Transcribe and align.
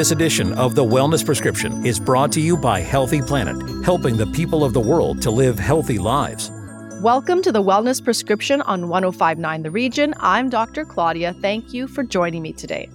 This 0.00 0.12
edition 0.12 0.54
of 0.54 0.74
The 0.74 0.82
Wellness 0.82 1.22
Prescription 1.22 1.84
is 1.84 2.00
brought 2.00 2.32
to 2.32 2.40
you 2.40 2.56
by 2.56 2.80
Healthy 2.80 3.20
Planet, 3.20 3.84
helping 3.84 4.16
the 4.16 4.26
people 4.28 4.64
of 4.64 4.72
the 4.72 4.80
world 4.80 5.20
to 5.20 5.30
live 5.30 5.58
healthy 5.58 5.98
lives. 5.98 6.50
Welcome 7.02 7.42
to 7.42 7.52
The 7.52 7.62
Wellness 7.62 8.02
Prescription 8.02 8.62
on 8.62 8.88
1059 8.88 9.62
The 9.62 9.70
Region. 9.70 10.14
I'm 10.18 10.48
Dr. 10.48 10.86
Claudia. 10.86 11.34
Thank 11.42 11.74
you 11.74 11.86
for 11.86 12.02
joining 12.02 12.40
me 12.40 12.54
today. 12.54 12.88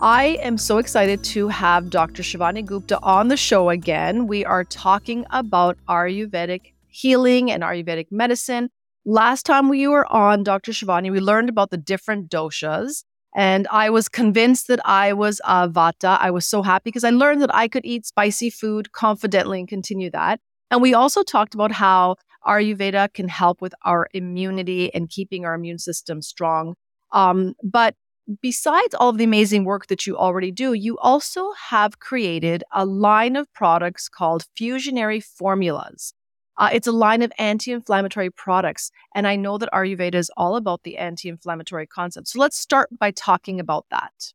I 0.00 0.38
am 0.40 0.56
so 0.56 0.78
excited 0.78 1.22
to 1.24 1.48
have 1.48 1.90
Dr. 1.90 2.22
Shivani 2.22 2.64
Gupta 2.64 2.98
on 3.02 3.28
the 3.28 3.36
show 3.36 3.68
again. 3.68 4.26
We 4.26 4.42
are 4.46 4.64
talking 4.64 5.26
about 5.28 5.76
Ayurvedic 5.90 6.72
healing 6.88 7.50
and 7.50 7.62
Ayurvedic 7.62 8.06
medicine. 8.10 8.70
Last 9.04 9.44
time 9.44 9.68
we 9.68 9.86
were 9.86 10.10
on, 10.10 10.42
Dr. 10.42 10.72
Shivani, 10.72 11.12
we 11.12 11.20
learned 11.20 11.50
about 11.50 11.68
the 11.68 11.76
different 11.76 12.30
doshas 12.30 13.04
and 13.36 13.68
I 13.70 13.90
was 13.90 14.08
convinced 14.08 14.66
that 14.68 14.80
I 14.86 15.12
was 15.12 15.42
a 15.44 15.68
vata. 15.68 16.16
I 16.18 16.30
was 16.30 16.46
so 16.46 16.62
happy 16.62 16.84
because 16.86 17.04
I 17.04 17.10
learned 17.10 17.42
that 17.42 17.54
I 17.54 17.68
could 17.68 17.84
eat 17.84 18.06
spicy 18.06 18.48
food 18.48 18.92
confidently 18.92 19.60
and 19.60 19.68
continue 19.68 20.10
that. 20.12 20.40
And 20.70 20.80
we 20.80 20.94
also 20.94 21.22
talked 21.22 21.54
about 21.54 21.70
how 21.70 22.16
Ayurveda 22.46 23.12
can 23.12 23.28
help 23.28 23.60
with 23.60 23.74
our 23.84 24.08
immunity 24.14 24.92
and 24.94 25.10
keeping 25.10 25.44
our 25.44 25.54
immune 25.54 25.78
system 25.78 26.22
strong. 26.22 26.76
Um, 27.12 27.52
but 27.62 27.94
besides 28.40 28.94
all 28.94 29.10
of 29.10 29.18
the 29.18 29.24
amazing 29.24 29.64
work 29.64 29.88
that 29.88 30.06
you 30.06 30.16
already 30.16 30.50
do, 30.50 30.72
you 30.72 30.96
also 30.98 31.52
have 31.68 31.98
created 31.98 32.64
a 32.72 32.86
line 32.86 33.36
of 33.36 33.52
products 33.52 34.08
called 34.08 34.46
Fusionary 34.58 35.22
Formulas. 35.22 36.14
Uh, 36.58 36.70
it's 36.72 36.86
a 36.86 36.92
line 36.92 37.22
of 37.22 37.32
anti 37.38 37.72
inflammatory 37.72 38.30
products. 38.30 38.90
And 39.14 39.26
I 39.26 39.36
know 39.36 39.58
that 39.58 39.70
Ayurveda 39.72 40.14
is 40.14 40.30
all 40.36 40.56
about 40.56 40.82
the 40.82 40.98
anti 40.98 41.28
inflammatory 41.28 41.86
concept. 41.86 42.28
So 42.28 42.40
let's 42.40 42.58
start 42.58 42.88
by 42.98 43.10
talking 43.10 43.60
about 43.60 43.86
that. 43.90 44.32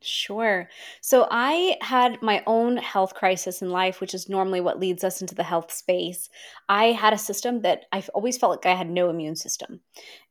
Sure. 0.00 0.68
So 1.00 1.26
I 1.30 1.76
had 1.80 2.20
my 2.20 2.42
own 2.46 2.76
health 2.76 3.14
crisis 3.14 3.62
in 3.62 3.70
life, 3.70 4.00
which 4.00 4.12
is 4.12 4.28
normally 4.28 4.60
what 4.60 4.78
leads 4.78 5.02
us 5.02 5.20
into 5.20 5.34
the 5.34 5.42
health 5.42 5.72
space. 5.72 6.28
I 6.68 6.86
had 6.86 7.12
a 7.12 7.18
system 7.18 7.62
that 7.62 7.84
I've 7.90 8.10
always 8.10 8.36
felt 8.36 8.50
like 8.50 8.66
I 8.66 8.76
had 8.76 8.90
no 8.90 9.08
immune 9.08 9.36
system. 9.36 9.80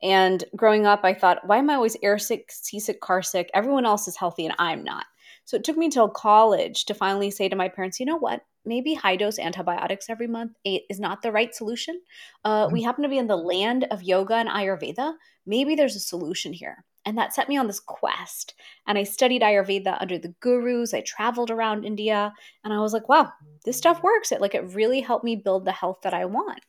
And 0.02 0.44
growing 0.56 0.86
up, 0.86 1.02
I 1.04 1.14
thought, 1.14 1.48
why 1.48 1.58
am 1.58 1.70
I 1.70 1.76
always 1.76 1.98
airsick, 2.04 2.52
seasick, 2.52 3.02
carsick? 3.02 3.48
Everyone 3.54 3.86
else 3.86 4.08
is 4.08 4.18
healthy 4.18 4.46
and 4.46 4.56
I'm 4.60 4.84
not. 4.84 5.06
So 5.46 5.58
it 5.58 5.64
took 5.64 5.78
me 5.78 5.86
until 5.86 6.10
college 6.10 6.86
to 6.86 6.94
finally 6.94 7.32
say 7.32 7.50
to 7.50 7.56
my 7.56 7.70
parents, 7.70 8.00
you 8.00 8.06
know 8.06 8.18
what? 8.18 8.44
maybe 8.66 8.94
high 8.94 9.16
dose 9.16 9.40
antibiotics 9.40 10.10
every 10.10 10.28
month 10.28 10.54
is 10.64 11.00
not 11.00 11.22
the 11.22 11.32
right 11.32 11.54
solution. 11.54 12.02
Uh, 12.44 12.70
we 12.72 12.80
mm-hmm. 12.80 12.86
happen 12.86 13.04
to 13.04 13.10
be 13.10 13.18
in 13.18 13.28
the 13.28 13.38
land 13.38 13.86
of 13.92 14.04
yoga 14.04 14.36
and 14.36 14.50
Ayurveda. 14.50 15.14
Maybe 15.46 15.76
there's 15.76 15.96
a 15.96 16.00
solution 16.00 16.54
here. 16.54 16.86
And 17.06 17.18
that 17.18 17.34
set 17.34 17.50
me 17.50 17.58
on 17.58 17.68
this 17.68 17.80
quest. 17.80 18.54
And 18.88 18.98
I 18.98 19.04
studied 19.04 19.42
Ayurveda 19.42 19.98
under 20.02 20.18
the 20.18 20.34
gurus. 20.40 20.94
I 20.94 21.02
traveled 21.02 21.52
around 21.52 21.84
India 21.84 22.34
and 22.64 22.74
I 22.74 22.80
was 22.80 22.94
like, 22.94 23.10
wow, 23.10 23.32
this 23.66 23.78
stuff 23.78 24.02
works. 24.02 24.32
It 24.32 24.42
like 24.42 24.56
it 24.56 24.74
really 24.74 25.02
helped 25.02 25.26
me 25.26 25.36
build 25.36 25.66
the 25.66 25.72
health 25.72 26.00
that 26.04 26.14
I 26.14 26.26
want. 26.26 26.62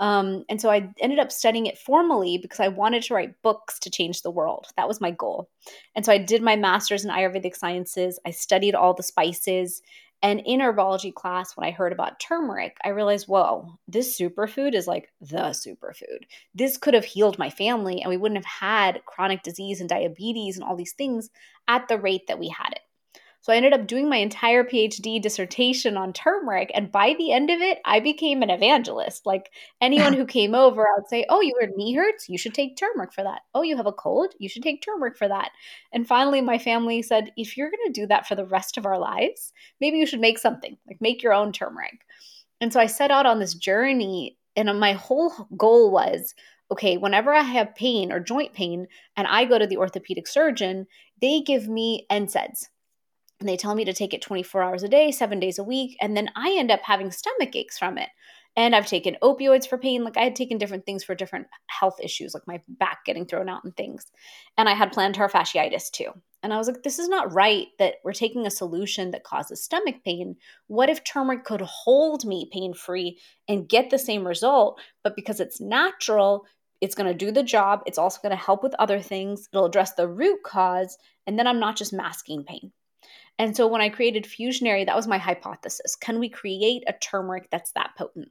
Um, 0.00 0.44
and 0.48 0.60
so 0.60 0.70
I 0.70 0.90
ended 1.00 1.18
up 1.18 1.32
studying 1.32 1.66
it 1.66 1.78
formally 1.78 2.38
because 2.38 2.60
I 2.60 2.68
wanted 2.68 3.02
to 3.04 3.14
write 3.14 3.42
books 3.42 3.78
to 3.80 3.90
change 3.90 4.22
the 4.22 4.30
world. 4.30 4.66
That 4.76 4.86
was 4.86 5.00
my 5.00 5.10
goal. 5.10 5.48
And 5.96 6.04
so 6.04 6.12
I 6.12 6.18
did 6.18 6.42
my 6.42 6.54
master's 6.54 7.04
in 7.04 7.10
Ayurvedic 7.10 7.56
sciences. 7.56 8.18
I 8.24 8.30
studied 8.30 8.74
all 8.74 8.94
the 8.94 9.02
spices 9.02 9.82
and 10.22 10.40
in 10.44 10.60
herbology 10.60 11.14
class, 11.14 11.56
when 11.56 11.66
I 11.66 11.70
heard 11.70 11.92
about 11.92 12.18
turmeric, 12.18 12.76
I 12.84 12.88
realized, 12.88 13.28
whoa, 13.28 13.78
this 13.86 14.18
superfood 14.18 14.74
is 14.74 14.86
like 14.86 15.12
the 15.20 15.50
superfood. 15.50 16.24
This 16.54 16.76
could 16.76 16.94
have 16.94 17.04
healed 17.04 17.38
my 17.38 17.50
family, 17.50 18.00
and 18.00 18.10
we 18.10 18.16
wouldn't 18.16 18.38
have 18.38 18.44
had 18.44 19.04
chronic 19.06 19.42
disease 19.42 19.80
and 19.80 19.88
diabetes 19.88 20.56
and 20.56 20.64
all 20.64 20.76
these 20.76 20.92
things 20.92 21.30
at 21.68 21.86
the 21.88 21.98
rate 21.98 22.26
that 22.26 22.38
we 22.38 22.48
had 22.48 22.72
it. 22.72 22.80
So 23.40 23.52
I 23.52 23.56
ended 23.56 23.72
up 23.72 23.86
doing 23.86 24.08
my 24.08 24.16
entire 24.16 24.64
PhD 24.64 25.22
dissertation 25.22 25.96
on 25.96 26.12
turmeric. 26.12 26.70
And 26.74 26.90
by 26.90 27.14
the 27.16 27.32
end 27.32 27.50
of 27.50 27.60
it, 27.60 27.78
I 27.84 28.00
became 28.00 28.42
an 28.42 28.50
evangelist. 28.50 29.24
Like 29.26 29.50
anyone 29.80 30.12
who 30.12 30.26
came 30.26 30.54
over, 30.54 30.82
I 30.82 30.94
would 30.96 31.08
say, 31.08 31.24
Oh, 31.28 31.40
your 31.40 31.68
knee 31.76 31.94
hurts? 31.94 32.28
You 32.28 32.36
should 32.36 32.54
take 32.54 32.76
turmeric 32.76 33.12
for 33.12 33.22
that. 33.22 33.42
Oh, 33.54 33.62
you 33.62 33.76
have 33.76 33.86
a 33.86 33.92
cold? 33.92 34.34
You 34.38 34.48
should 34.48 34.62
take 34.62 34.82
turmeric 34.82 35.16
for 35.16 35.28
that. 35.28 35.50
And 35.92 36.06
finally, 36.06 36.40
my 36.40 36.58
family 36.58 37.02
said, 37.02 37.32
If 37.36 37.56
you're 37.56 37.70
going 37.70 37.92
to 37.92 38.00
do 38.00 38.06
that 38.08 38.26
for 38.26 38.34
the 38.34 38.46
rest 38.46 38.76
of 38.76 38.86
our 38.86 38.98
lives, 38.98 39.52
maybe 39.80 39.98
you 39.98 40.06
should 40.06 40.20
make 40.20 40.38
something, 40.38 40.76
like 40.86 41.00
make 41.00 41.22
your 41.22 41.32
own 41.32 41.52
turmeric. 41.52 42.00
And 42.60 42.72
so 42.72 42.80
I 42.80 42.86
set 42.86 43.10
out 43.10 43.26
on 43.26 43.38
this 43.38 43.54
journey. 43.54 44.36
And 44.56 44.80
my 44.80 44.94
whole 44.94 45.32
goal 45.56 45.92
was 45.92 46.34
okay, 46.70 46.96
whenever 46.96 47.32
I 47.32 47.42
have 47.42 47.74
pain 47.74 48.12
or 48.12 48.20
joint 48.20 48.52
pain 48.52 48.86
and 49.16 49.26
I 49.26 49.44
go 49.44 49.58
to 49.58 49.66
the 49.66 49.78
orthopedic 49.78 50.26
surgeon, 50.26 50.86
they 51.20 51.40
give 51.40 51.68
me 51.68 52.06
NSAIDs, 52.10 52.66
and 53.40 53.48
they 53.48 53.56
tell 53.56 53.74
me 53.74 53.84
to 53.84 53.92
take 53.92 54.12
it 54.12 54.22
24 54.22 54.62
hours 54.62 54.82
a 54.82 54.88
day, 54.88 55.10
seven 55.10 55.38
days 55.38 55.58
a 55.58 55.64
week. 55.64 55.96
And 56.00 56.16
then 56.16 56.30
I 56.34 56.56
end 56.58 56.70
up 56.70 56.80
having 56.82 57.10
stomach 57.10 57.54
aches 57.54 57.78
from 57.78 57.98
it. 57.98 58.08
And 58.56 58.74
I've 58.74 58.86
taken 58.86 59.16
opioids 59.22 59.68
for 59.68 59.78
pain. 59.78 60.02
Like 60.02 60.16
I 60.16 60.24
had 60.24 60.34
taken 60.34 60.58
different 60.58 60.84
things 60.84 61.04
for 61.04 61.14
different 61.14 61.46
health 61.68 62.00
issues, 62.02 62.34
like 62.34 62.46
my 62.48 62.60
back 62.66 63.04
getting 63.06 63.24
thrown 63.24 63.48
out 63.48 63.62
and 63.62 63.76
things. 63.76 64.06
And 64.56 64.68
I 64.68 64.74
had 64.74 64.92
plantar 64.92 65.30
fasciitis 65.30 65.92
too. 65.92 66.10
And 66.42 66.52
I 66.52 66.56
was 66.56 66.66
like, 66.66 66.82
this 66.82 66.98
is 66.98 67.08
not 67.08 67.32
right 67.32 67.68
that 67.78 67.96
we're 68.04 68.12
taking 68.12 68.46
a 68.46 68.50
solution 68.50 69.12
that 69.12 69.24
causes 69.24 69.62
stomach 69.62 69.96
pain. 70.04 70.36
What 70.66 70.88
if 70.88 71.04
turmeric 71.04 71.44
could 71.44 71.60
hold 71.60 72.24
me 72.24 72.48
pain 72.52 72.74
free 72.74 73.20
and 73.48 73.68
get 73.68 73.90
the 73.90 73.98
same 73.98 74.26
result? 74.26 74.80
But 75.04 75.14
because 75.14 75.38
it's 75.38 75.60
natural, 75.60 76.44
it's 76.80 76.94
going 76.94 77.08
to 77.08 77.14
do 77.14 77.30
the 77.30 77.42
job. 77.42 77.82
It's 77.86 77.98
also 77.98 78.20
going 78.22 78.36
to 78.36 78.44
help 78.44 78.62
with 78.62 78.74
other 78.78 79.00
things. 79.00 79.48
It'll 79.52 79.66
address 79.66 79.94
the 79.94 80.08
root 80.08 80.42
cause. 80.44 80.96
And 81.26 81.38
then 81.38 81.46
I'm 81.46 81.60
not 81.60 81.76
just 81.76 81.92
masking 81.92 82.44
pain. 82.44 82.72
And 83.38 83.56
so 83.56 83.68
when 83.68 83.80
I 83.80 83.88
created 83.88 84.24
Fusionary, 84.24 84.84
that 84.84 84.96
was 84.96 85.06
my 85.06 85.18
hypothesis. 85.18 85.94
Can 85.94 86.18
we 86.18 86.28
create 86.28 86.82
a 86.86 86.92
turmeric 86.94 87.48
that's 87.50 87.70
that 87.72 87.90
potent? 87.96 88.28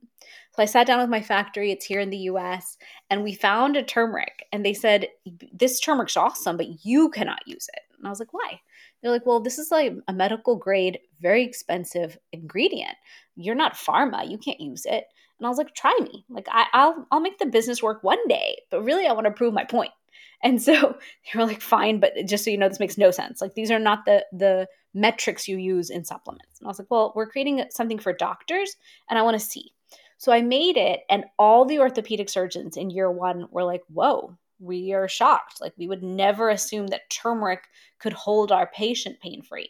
So 0.56 0.62
I 0.62 0.66
sat 0.66 0.86
down 0.86 1.00
with 1.00 1.10
my 1.10 1.22
factory, 1.22 1.72
it's 1.72 1.86
here 1.86 2.02
in 2.02 2.10
the 2.10 2.18
US, 2.18 2.78
and 3.10 3.24
we 3.24 3.34
found 3.34 3.78
a 3.78 3.84
turmeric. 3.84 4.46
And 4.52 4.66
they 4.66 4.74
said, 4.74 5.08
This 5.54 5.80
turmeric's 5.80 6.18
awesome, 6.18 6.58
but 6.58 6.86
you 6.86 7.10
cannot 7.10 7.48
use 7.48 7.68
it. 7.74 7.84
And 7.98 8.06
I 8.06 8.10
was 8.10 8.20
like, 8.20 8.34
Why? 8.34 8.60
They're 9.02 9.12
like, 9.12 9.26
Well, 9.26 9.40
this 9.40 9.60
is 9.60 9.72
like 9.72 9.94
a 10.08 10.14
medical 10.14 10.56
grade, 10.56 11.00
very 11.20 11.44
expensive 11.44 12.18
ingredient. 12.32 12.96
You're 13.36 13.56
not 13.56 13.76
pharma, 13.76 14.30
you 14.30 14.38
can't 14.38 14.60
use 14.60 14.86
it. 14.86 15.06
And 15.40 15.46
I 15.46 15.50
was 15.50 15.58
like, 15.58 15.74
Try 15.76 15.98
me. 16.02 16.26
Like, 16.30 16.48
I, 16.50 16.66
will 16.74 17.08
I'll 17.12 17.20
make 17.20 17.40
the 17.40 17.46
business 17.46 17.84
work 17.84 18.04
one 18.04 18.26
day, 18.28 18.58
but 18.72 18.84
really, 18.84 19.08
I 19.08 19.14
want 19.14 19.26
to 19.26 19.32
prove 19.32 19.54
my 19.54 19.64
point. 19.64 19.92
And 20.44 20.62
so 20.62 20.72
they 21.34 21.40
were 21.40 21.48
like, 21.48 21.64
fine, 21.64 22.00
but 22.00 22.14
just 22.28 22.44
so 22.44 22.52
you 22.52 22.60
know, 22.60 22.70
this 22.70 22.80
makes 22.80 22.96
no 22.96 23.10
sense. 23.10 23.42
Like 23.42 23.56
these 23.56 23.72
are 23.72 23.80
not 23.80 24.06
the 24.06 24.24
the 24.32 24.68
metrics 24.94 25.48
you 25.48 25.58
use 25.58 25.90
in 25.90 26.06
supplements. 26.06 26.60
And 26.60 26.68
I 26.68 26.70
was 26.70 26.78
like, 26.78 26.92
well, 26.92 27.12
we're 27.16 27.26
creating 27.26 27.66
something 27.72 27.98
for 27.98 28.14
doctors 28.14 28.76
and 29.10 29.18
I 29.18 29.24
want 29.24 29.34
to 29.34 29.44
see. 29.44 29.74
So 30.18 30.32
I 30.32 30.42
made 30.42 30.78
it, 30.78 31.02
and 31.10 31.26
all 31.38 31.66
the 31.66 31.80
orthopedic 31.80 32.30
surgeons 32.30 32.76
in 32.76 32.90
year 32.90 33.12
one 33.12 33.48
were 33.52 33.64
like, 33.64 33.84
whoa, 33.88 34.36
we 34.60 34.94
are 34.94 35.08
shocked. 35.08 35.62
Like, 35.62 35.74
we 35.78 35.88
would 35.88 36.04
never 36.04 36.50
assume 36.50 36.88
that 36.88 37.10
turmeric 37.10 37.64
could 38.00 38.14
hold 38.14 38.52
our 38.52 38.68
patient 38.68 39.20
pain 39.20 39.42
free. 39.42 39.70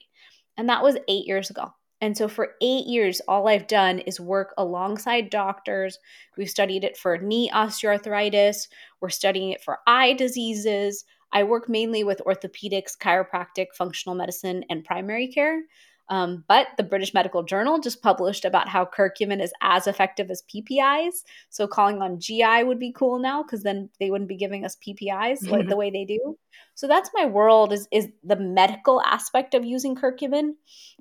And 0.58 0.70
that 0.70 0.84
was 0.84 0.98
eight 1.08 1.28
years 1.28 1.50
ago. 1.50 1.74
And 2.00 2.16
so 2.16 2.28
for 2.28 2.54
eight 2.62 2.86
years, 2.86 3.22
all 3.28 3.48
I've 3.48 3.68
done 3.68 4.00
is 4.00 4.20
work 4.20 4.54
alongside 4.58 5.30
doctors. 5.30 5.98
We've 6.38 6.50
studied 6.50 6.84
it 6.84 6.96
for 6.96 7.18
knee 7.18 7.50
osteoarthritis, 7.52 8.68
we're 9.02 9.10
studying 9.10 9.52
it 9.52 9.64
for 9.64 9.80
eye 9.88 10.14
diseases. 10.14 11.06
I 11.34 11.44
work 11.44 11.68
mainly 11.68 12.04
with 12.04 12.22
orthopedics, 12.26 12.98
chiropractic, 12.98 13.68
functional 13.74 14.16
medicine, 14.16 14.64
and 14.70 14.86
primary 14.86 15.28
care. 15.28 15.62
Um, 16.10 16.44
but 16.48 16.68
the 16.78 16.84
British 16.84 17.14
Medical 17.14 17.44
Journal 17.44 17.80
just 17.80 18.02
published 18.02 18.46
about 18.46 18.70
how 18.70 18.86
curcumin 18.86 19.42
is 19.42 19.54
as 19.62 19.88
effective 19.88 20.32
as 20.32 20.44
PPIs. 20.44 21.24
So 21.50 21.68
calling 21.68 22.02
on 22.02 22.20
GI 22.20 22.64
would 22.64 22.80
be 22.80 22.94
cool 22.94 23.20
now 23.20 23.44
because 23.44 23.64
then 23.64 23.90
they 24.00 24.10
wouldn't 24.10 24.30
be 24.30 24.38
giving 24.38 24.64
us 24.64 24.78
PPIs 24.78 25.50
like 25.50 25.68
the 25.68 25.76
way 25.76 25.90
they 25.90 26.06
do. 26.06 26.38
So 26.76 26.88
that's 26.88 27.10
my 27.14 27.26
world 27.26 27.74
is 27.74 27.88
is 27.92 28.08
the 28.24 28.36
medical 28.36 29.02
aspect 29.02 29.54
of 29.54 29.66
using 29.66 29.96
curcumin. 29.96 30.52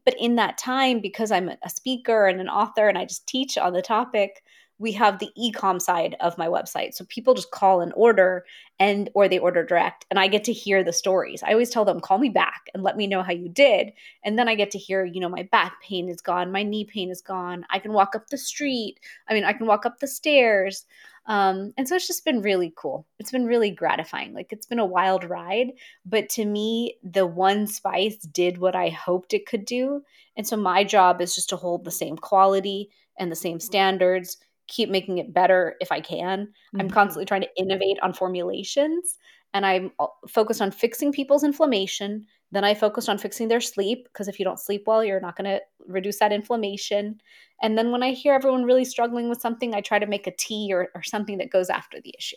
But 0.04 0.14
in 0.18 0.36
that 0.36 0.58
time, 0.58 1.00
because 1.00 1.30
I'm 1.30 1.50
a 1.50 1.70
speaker 1.70 2.26
and 2.26 2.40
an 2.40 2.48
author 2.48 2.88
and 2.88 2.96
I 2.96 3.04
just 3.04 3.26
teach 3.26 3.58
on 3.58 3.72
the 3.72 3.82
topic, 3.82 4.42
we 4.78 4.92
have 4.92 5.18
the 5.18 5.30
ecom 5.38 5.80
side 5.80 6.16
of 6.20 6.36
my 6.36 6.48
website. 6.48 6.94
So 6.94 7.04
people 7.06 7.34
just 7.34 7.50
call 7.50 7.80
and 7.80 7.92
order 7.96 8.44
and 8.78 9.08
or 9.14 9.26
they 9.26 9.38
order 9.38 9.64
direct 9.64 10.04
and 10.10 10.18
i 10.18 10.28
get 10.28 10.44
to 10.44 10.52
hear 10.52 10.84
the 10.84 10.92
stories. 10.92 11.42
I 11.42 11.52
always 11.52 11.70
tell 11.70 11.84
them 11.84 12.00
call 12.00 12.18
me 12.18 12.28
back 12.28 12.68
and 12.74 12.82
let 12.82 12.96
me 12.96 13.06
know 13.06 13.22
how 13.22 13.32
you 13.32 13.48
did. 13.48 13.92
And 14.22 14.38
then 14.38 14.48
i 14.48 14.54
get 14.54 14.70
to 14.72 14.78
hear 14.78 15.04
you 15.04 15.20
know 15.20 15.28
my 15.28 15.44
back 15.44 15.80
pain 15.82 16.08
is 16.08 16.20
gone 16.20 16.52
my 16.52 16.62
knee 16.62 16.84
pain 16.84 17.10
is 17.10 17.22
gone 17.22 17.64
i 17.70 17.78
can 17.78 17.92
walk 17.92 18.14
up 18.14 18.28
the 18.28 18.38
street 18.38 19.00
i 19.28 19.34
mean 19.34 19.44
i 19.44 19.52
can 19.52 19.66
walk 19.66 19.86
up 19.86 19.98
the 19.98 20.08
stairs. 20.08 20.84
Um, 21.28 21.72
and 21.76 21.88
so 21.88 21.96
it's 21.96 22.06
just 22.06 22.24
been 22.24 22.40
really 22.40 22.72
cool. 22.76 23.04
It's 23.18 23.32
been 23.32 23.46
really 23.46 23.72
gratifying. 23.72 24.32
Like 24.32 24.52
it's 24.52 24.66
been 24.66 24.78
a 24.78 24.86
wild 24.86 25.24
ride 25.24 25.72
but 26.04 26.28
to 26.30 26.44
me 26.44 26.98
the 27.02 27.26
one 27.26 27.66
spice 27.66 28.18
did 28.18 28.58
what 28.58 28.76
i 28.76 28.90
hoped 28.90 29.32
it 29.32 29.46
could 29.46 29.64
do. 29.64 30.02
And 30.36 30.46
so 30.46 30.56
my 30.56 30.84
job 30.84 31.22
is 31.22 31.34
just 31.34 31.48
to 31.48 31.56
hold 31.56 31.84
the 31.84 31.90
same 31.90 32.16
quality 32.16 32.90
and 33.18 33.32
the 33.32 33.36
same 33.36 33.58
standards 33.58 34.36
keep 34.68 34.88
making 34.88 35.18
it 35.18 35.32
better 35.32 35.76
if 35.80 35.92
I 35.92 36.00
can. 36.00 36.46
Mm-hmm. 36.46 36.80
I'm 36.80 36.90
constantly 36.90 37.26
trying 37.26 37.42
to 37.42 37.56
innovate 37.56 37.98
on 38.02 38.12
formulations 38.12 39.18
and 39.54 39.64
I'm 39.64 39.90
focused 40.28 40.60
on 40.60 40.70
fixing 40.70 41.12
people's 41.12 41.44
inflammation, 41.44 42.26
Then 42.52 42.64
I 42.64 42.74
focused 42.74 43.08
on 43.08 43.18
fixing 43.18 43.48
their 43.48 43.60
sleep 43.60 44.04
because 44.04 44.28
if 44.28 44.38
you 44.38 44.44
don't 44.44 44.60
sleep 44.60 44.84
well, 44.86 45.02
you're 45.02 45.20
not 45.20 45.36
going 45.36 45.50
to 45.50 45.60
reduce 45.86 46.18
that 46.18 46.32
inflammation. 46.32 47.20
And 47.62 47.76
then 47.76 47.90
when 47.90 48.02
I 48.02 48.12
hear 48.12 48.34
everyone 48.34 48.64
really 48.64 48.84
struggling 48.84 49.28
with 49.28 49.40
something, 49.40 49.74
I 49.74 49.80
try 49.80 49.98
to 49.98 50.06
make 50.06 50.26
a 50.26 50.36
tea 50.36 50.70
or, 50.72 50.88
or 50.94 51.02
something 51.02 51.38
that 51.38 51.50
goes 51.50 51.70
after 51.70 52.00
the 52.00 52.14
issue. 52.18 52.36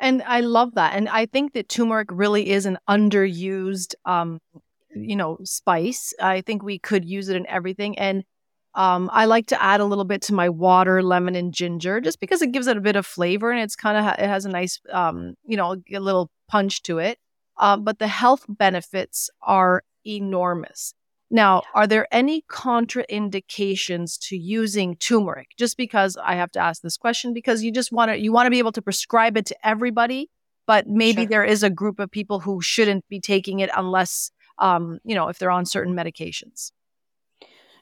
And 0.00 0.22
I 0.22 0.40
love 0.40 0.74
that. 0.74 0.94
And 0.94 1.08
I 1.08 1.26
think 1.26 1.52
that 1.54 1.68
turmeric 1.68 2.08
really 2.10 2.50
is 2.50 2.66
an 2.66 2.78
underused, 2.88 3.94
um, 4.04 4.40
you 4.94 5.16
know, 5.16 5.38
spice. 5.44 6.14
I 6.20 6.40
think 6.40 6.62
we 6.62 6.78
could 6.78 7.04
use 7.04 7.28
it 7.28 7.36
in 7.36 7.46
everything. 7.48 7.98
And 7.98 8.24
um, 8.74 9.08
I 9.12 9.26
like 9.26 9.46
to 9.46 9.62
add 9.62 9.80
a 9.80 9.84
little 9.84 10.04
bit 10.04 10.22
to 10.22 10.34
my 10.34 10.48
water, 10.48 11.02
lemon, 11.02 11.36
and 11.36 11.54
ginger, 11.54 12.00
just 12.00 12.20
because 12.20 12.42
it 12.42 12.52
gives 12.52 12.66
it 12.66 12.76
a 12.76 12.80
bit 12.80 12.96
of 12.96 13.06
flavor 13.06 13.50
and 13.50 13.60
it's 13.60 13.76
kind 13.76 13.96
of 13.96 14.04
ha- 14.04 14.16
it 14.18 14.26
has 14.26 14.44
a 14.44 14.48
nice, 14.48 14.80
um, 14.92 15.34
you 15.46 15.56
know, 15.56 15.76
a 15.92 16.00
little 16.00 16.30
punch 16.48 16.82
to 16.82 16.98
it. 16.98 17.18
Uh, 17.56 17.76
but 17.76 18.00
the 18.00 18.08
health 18.08 18.44
benefits 18.48 19.30
are 19.42 19.84
enormous. 20.04 20.94
Now, 21.30 21.62
are 21.74 21.86
there 21.86 22.06
any 22.12 22.42
contraindications 22.50 24.18
to 24.28 24.36
using 24.36 24.96
turmeric? 24.96 25.48
Just 25.56 25.76
because 25.76 26.16
I 26.16 26.34
have 26.34 26.50
to 26.52 26.60
ask 26.60 26.82
this 26.82 26.96
question 26.96 27.32
because 27.32 27.62
you 27.62 27.72
just 27.72 27.92
want 27.92 28.10
to 28.10 28.18
you 28.18 28.32
want 28.32 28.46
to 28.46 28.50
be 28.50 28.58
able 28.58 28.72
to 28.72 28.82
prescribe 28.82 29.36
it 29.36 29.46
to 29.46 29.66
everybody, 29.66 30.30
but 30.66 30.88
maybe 30.88 31.22
sure. 31.22 31.28
there 31.28 31.44
is 31.44 31.62
a 31.62 31.70
group 31.70 32.00
of 32.00 32.10
people 32.10 32.40
who 32.40 32.60
shouldn't 32.60 33.08
be 33.08 33.20
taking 33.20 33.60
it 33.60 33.70
unless 33.76 34.30
um, 34.58 34.98
you 35.04 35.14
know, 35.14 35.28
if 35.28 35.38
they're 35.38 35.50
on 35.50 35.66
certain 35.66 35.94
medications. 35.94 36.70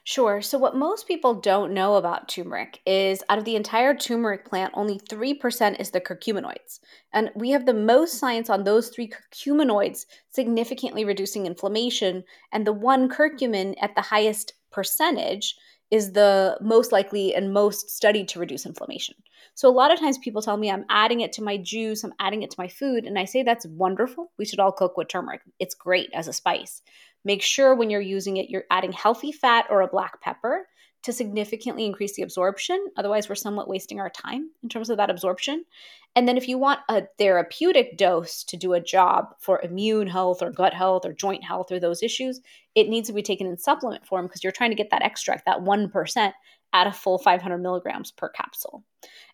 Sure. 0.05 0.41
So, 0.41 0.57
what 0.57 0.75
most 0.75 1.07
people 1.07 1.33
don't 1.33 1.73
know 1.73 1.95
about 1.95 2.27
turmeric 2.27 2.81
is 2.85 3.23
out 3.29 3.37
of 3.37 3.45
the 3.45 3.55
entire 3.55 3.95
turmeric 3.95 4.43
plant, 4.45 4.73
only 4.75 4.99
3% 4.99 5.79
is 5.79 5.91
the 5.91 6.01
curcuminoids. 6.01 6.79
And 7.13 7.31
we 7.35 7.51
have 7.51 7.65
the 7.65 7.73
most 7.73 8.17
science 8.17 8.49
on 8.49 8.63
those 8.63 8.89
three 8.89 9.09
curcuminoids 9.09 10.05
significantly 10.29 11.05
reducing 11.05 11.45
inflammation. 11.45 12.25
And 12.51 12.67
the 12.67 12.73
one 12.73 13.07
curcumin 13.07 13.75
at 13.81 13.95
the 13.95 14.01
highest 14.01 14.53
percentage 14.71 15.55
is 15.89 16.11
the 16.11 16.57
most 16.59 16.91
likely 16.91 17.33
and 17.33 17.53
most 17.53 17.89
studied 17.89 18.27
to 18.29 18.39
reduce 18.39 18.65
inflammation. 18.65 19.15
So, 19.55 19.69
a 19.69 19.71
lot 19.71 19.93
of 19.93 19.99
times 19.99 20.17
people 20.17 20.41
tell 20.41 20.57
me 20.57 20.69
I'm 20.69 20.85
adding 20.89 21.21
it 21.21 21.31
to 21.33 21.43
my 21.43 21.55
juice, 21.55 22.03
I'm 22.03 22.13
adding 22.19 22.43
it 22.43 22.51
to 22.51 22.59
my 22.59 22.67
food. 22.67 23.05
And 23.05 23.17
I 23.17 23.23
say 23.23 23.41
that's 23.41 23.65
wonderful. 23.67 24.33
We 24.37 24.43
should 24.43 24.59
all 24.59 24.73
cook 24.73 24.97
with 24.97 25.07
turmeric, 25.07 25.41
it's 25.59 25.75
great 25.75 26.09
as 26.13 26.27
a 26.27 26.33
spice. 26.33 26.81
Make 27.25 27.41
sure 27.41 27.75
when 27.75 27.89
you're 27.89 28.01
using 28.01 28.37
it, 28.37 28.49
you're 28.49 28.65
adding 28.69 28.91
healthy 28.91 29.31
fat 29.31 29.65
or 29.69 29.81
a 29.81 29.87
black 29.87 30.21
pepper 30.21 30.67
to 31.03 31.11
significantly 31.11 31.85
increase 31.85 32.15
the 32.15 32.21
absorption. 32.21 32.85
Otherwise, 32.97 33.27
we're 33.27 33.35
somewhat 33.35 33.67
wasting 33.67 33.99
our 33.99 34.09
time 34.09 34.49
in 34.63 34.69
terms 34.69 34.89
of 34.89 34.97
that 34.97 35.09
absorption. 35.09 35.65
And 36.15 36.27
then, 36.27 36.37
if 36.37 36.47
you 36.47 36.57
want 36.57 36.79
a 36.89 37.03
therapeutic 37.17 37.97
dose 37.97 38.43
to 38.45 38.57
do 38.57 38.73
a 38.73 38.79
job 38.79 39.35
for 39.39 39.61
immune 39.61 40.07
health 40.07 40.41
or 40.41 40.51
gut 40.51 40.73
health 40.73 41.05
or 41.05 41.13
joint 41.13 41.43
health 41.43 41.71
or 41.71 41.79
those 41.79 42.03
issues, 42.03 42.39
it 42.75 42.87
needs 42.89 43.07
to 43.07 43.13
be 43.13 43.21
taken 43.21 43.47
in 43.47 43.57
supplement 43.57 44.05
form 44.05 44.25
because 44.25 44.43
you're 44.43 44.51
trying 44.51 44.71
to 44.71 44.75
get 44.75 44.91
that 44.91 45.01
extract, 45.01 45.45
that 45.45 45.59
1%, 45.59 46.33
at 46.73 46.87
a 46.87 46.91
full 46.91 47.17
500 47.17 47.57
milligrams 47.57 48.11
per 48.11 48.29
capsule. 48.29 48.83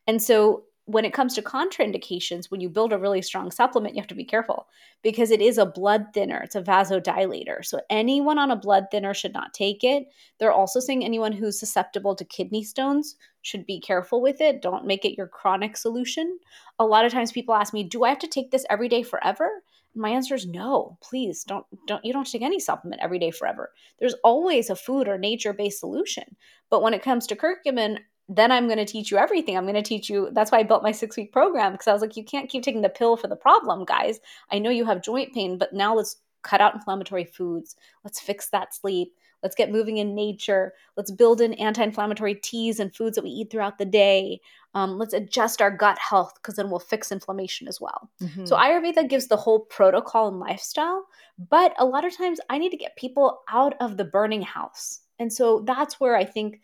And 0.08 0.22
so, 0.22 0.64
when 0.90 1.06
it 1.06 1.14
comes 1.14 1.36
to 1.36 1.42
contraindications, 1.44 2.50
when 2.50 2.62
you 2.62 2.68
build 2.68 2.92
a 2.92 2.98
really 2.98 3.22
strong 3.22 3.52
supplement, 3.52 3.94
you 3.94 4.02
have 4.02 4.08
to 4.08 4.16
be 4.16 4.26
careful 4.26 4.68
because 5.04 5.30
it 5.30 5.40
is 5.40 5.60
a 5.60 5.66
blood 5.66 6.08
thinner, 6.16 6.42
it's 6.42 6.56
a 6.56 6.64
vasodilator. 6.64 7.64
So, 7.64 7.80
anyone 7.92 8.40
on 8.40 8.50
a 8.50 8.56
blood 8.56 8.86
thinner 8.90 9.14
should 9.14 9.34
not 9.34 9.54
take 9.54 9.84
it. 9.84 10.08
They're 10.40 10.52
also 10.52 10.80
saying 10.80 11.06
anyone 11.06 11.32
who's 11.32 11.60
susceptible 11.60 12.16
to 12.16 12.26
kidney 12.26 12.64
stones 12.64 13.16
should 13.44 13.68
be 13.68 13.80
careful 13.80 14.20
with 14.20 14.42
it. 14.42 14.64
Don't 14.64 14.88
make 14.88 15.06
it 15.06 15.16
your 15.16 15.28
chronic 15.28 15.78
solution. 15.78 16.40
A 16.80 16.86
lot 16.86 17.06
of 17.06 17.12
times 17.12 17.32
people 17.32 17.54
ask 17.54 17.72
me, 17.72 17.84
"Do 17.84 18.04
I 18.04 18.10
have 18.10 18.20
to 18.20 18.28
take 18.28 18.50
this 18.50 18.66
every 18.68 18.90
day 18.90 19.04
forever?" 19.04 19.64
my 19.96 20.10
answer 20.10 20.36
is 20.36 20.46
no. 20.46 20.98
Please 21.02 21.44
don't 21.44 21.66
don't 21.88 22.04
you 22.06 22.14
don't 22.14 22.30
take 22.30 22.42
any 22.42 22.60
supplement 22.60 23.02
every 23.02 23.20
day 23.20 23.32
forever. 23.32 23.72
There's 24.00 24.16
always 24.24 24.70
a 24.70 24.76
food 24.76 25.08
or 25.08 25.18
nature-based 25.18 25.80
solution. 25.80 26.36
But 26.70 26.82
when 26.82 26.94
it 26.94 27.04
comes 27.04 27.26
to 27.28 27.36
curcumin, 27.36 28.00
then 28.30 28.52
I'm 28.52 28.68
going 28.68 28.78
to 28.78 28.86
teach 28.86 29.10
you 29.10 29.18
everything. 29.18 29.58
I'm 29.58 29.66
going 29.66 29.74
to 29.74 29.82
teach 29.82 30.10
you. 30.10 30.30
That's 30.32 30.52
why 30.52 30.60
I 30.60 30.64
built 30.64 30.84
my 30.84 30.92
six 30.92 31.18
week 31.18 31.34
program 31.34 31.72
because 31.72 31.88
I 31.88 31.94
was 31.94 32.02
like, 32.02 32.16
you 32.16 32.24
can't 32.24 32.50
keep 32.50 32.64
taking 32.64 32.84
the 32.84 32.90
pill 32.90 33.18
for 33.18 33.28
the 33.28 33.36
problem, 33.36 33.84
guys. 33.86 34.20
I 34.52 34.60
know 34.60 34.70
you 34.70 34.86
have 34.86 35.02
joint 35.02 35.34
pain, 35.34 35.58
but 35.58 35.74
now 35.74 35.96
let's 35.96 36.18
cut 36.44 36.62
out 36.62 36.76
inflammatory 36.76 37.26
foods. 37.26 37.76
Let's 38.04 38.20
fix 38.20 38.50
that 38.52 38.74
sleep. 38.74 39.14
Let's 39.42 39.56
get 39.56 39.72
moving 39.72 39.98
in 39.98 40.16
nature. 40.16 40.74
Let's 40.96 41.12
build 41.12 41.42
in 41.42 41.54
anti 41.56 41.82
inflammatory 41.82 42.36
teas 42.36 42.80
and 42.80 42.96
foods 42.96 43.16
that 43.16 43.24
we 43.24 43.32
eat 43.32 43.50
throughout 43.50 43.78
the 43.78 43.86
day. 43.86 44.42
Um, 44.76 45.00
let's 45.00 45.14
adjust 45.14 45.62
our 45.62 45.72
gut 45.72 45.98
health 45.98 46.34
because 46.36 46.56
then 46.56 46.70
we'll 46.70 46.80
fix 46.80 47.12
inflammation 47.12 47.68
as 47.68 47.82
well. 47.82 48.12
Mm-hmm. 48.22 48.46
So, 48.46 48.58
Ayurveda 48.58 49.10
gives 49.10 49.28
the 49.28 49.38
whole 49.38 49.62
protocol 49.62 50.28
and 50.28 50.40
lifestyle, 50.40 51.06
but 51.50 51.74
a 51.80 51.86
lot 51.86 52.06
of 52.06 52.16
times 52.16 52.40
I 52.50 52.58
need 52.58 52.72
to 52.72 52.78
get 52.78 52.98
people 52.98 53.40
out 53.50 53.76
of 53.80 53.98
the 53.98 54.06
burning 54.06 54.42
house. 54.42 55.00
And 55.20 55.32
so 55.32 55.64
that's 55.66 56.00
where 56.00 56.16
I 56.16 56.24
think 56.24 56.62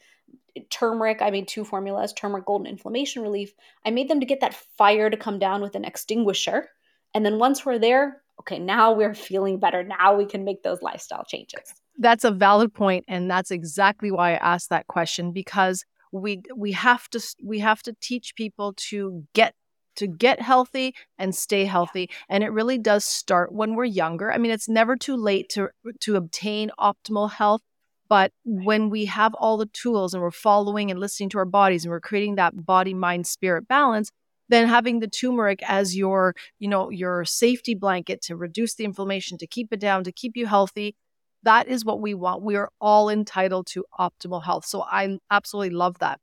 turmeric. 0.70 1.22
I 1.22 1.30
made 1.30 1.48
two 1.48 1.64
formulas 1.64 2.14
turmeric 2.14 2.46
golden 2.46 2.68
inflammation 2.68 3.22
relief. 3.22 3.54
I 3.86 3.92
made 3.92 4.10
them 4.10 4.20
to 4.20 4.26
get 4.26 4.42
that 4.42 4.56
fire 4.78 5.10
to 5.10 5.18
come 5.18 5.40
down 5.40 5.62
with 5.62 5.76
an 5.76 5.86
extinguisher. 5.86 6.70
And 7.14 7.26
then 7.26 7.40
once 7.40 7.66
we're 7.66 7.80
there, 7.80 8.22
okay, 8.42 8.60
now 8.60 8.92
we're 8.94 9.16
feeling 9.16 9.60
better. 9.60 9.84
Now 9.84 10.16
we 10.16 10.26
can 10.26 10.44
make 10.44 10.64
those 10.64 10.82
lifestyle 10.82 11.24
changes. 11.26 11.74
That's 11.98 12.24
a 12.24 12.32
valid 12.32 12.74
point 12.74 13.06
and 13.08 13.32
that's 13.32 13.52
exactly 13.52 14.12
why 14.12 14.34
I 14.34 14.38
asked 14.38 14.70
that 14.70 14.88
question 14.88 15.32
because 15.32 15.86
we 16.12 16.42
we 16.56 16.74
have 16.74 17.10
to 17.10 17.22
we 17.44 17.60
have 17.60 17.82
to 17.84 17.96
teach 18.02 18.36
people 18.36 18.74
to 18.90 19.24
get 19.34 19.54
to 19.96 20.08
get 20.08 20.42
healthy 20.42 20.94
and 21.18 21.34
stay 21.34 21.64
healthy 21.64 22.10
and 22.28 22.44
it 22.44 22.50
really 22.50 22.78
does 22.78 23.06
start 23.06 23.54
when 23.54 23.76
we're 23.76 23.86
younger. 23.86 24.32
I 24.32 24.38
mean 24.38 24.52
it's 24.52 24.68
never 24.68 24.98
too 24.98 25.16
late 25.16 25.48
to 25.50 25.70
to 26.02 26.16
obtain 26.18 26.70
optimal 26.78 27.32
health 27.32 27.62
but 28.08 28.32
when 28.44 28.90
we 28.90 29.06
have 29.06 29.34
all 29.36 29.58
the 29.58 29.66
tools 29.68 30.14
and 30.14 30.22
we're 30.22 30.32
following 30.32 30.92
and 30.92 31.00
listening 31.00 31.30
to 31.30 31.38
our 31.38 31.46
bodies 31.46 31.86
and 31.86 31.92
we're 31.92 32.00
creating 32.00 32.36
that 32.36 32.66
body, 32.66 32.94
mind, 32.94 33.28
spirit 33.28 33.68
balance, 33.68 34.12
then 34.48 34.68
having 34.68 35.00
the 35.00 35.08
turmeric 35.08 35.62
as 35.64 35.98
your, 35.98 36.36
you 36.60 36.68
know, 36.68 36.90
your 36.90 37.26
safety 37.26 37.74
blanket 37.74 38.22
to 38.22 38.36
reduce 38.36 38.76
the 38.76 38.86
inflammation, 38.86 39.38
to 39.40 39.48
keep 39.48 39.74
it 39.74 39.80
down, 39.80 40.04
to 40.04 40.12
keep 40.12 40.38
you 40.38 40.46
healthy, 40.46 40.96
that 41.44 41.68
is 41.68 41.86
what 41.86 42.02
we 42.02 42.14
want. 42.14 42.44
We 42.44 42.56
are 42.56 42.70
all 42.80 43.10
entitled 43.10 43.68
to 43.68 43.86
optimal 44.00 44.44
health. 44.44 44.66
So 44.66 44.84
I 44.84 45.18
absolutely 45.32 45.76
love 45.76 46.00
that. 46.00 46.20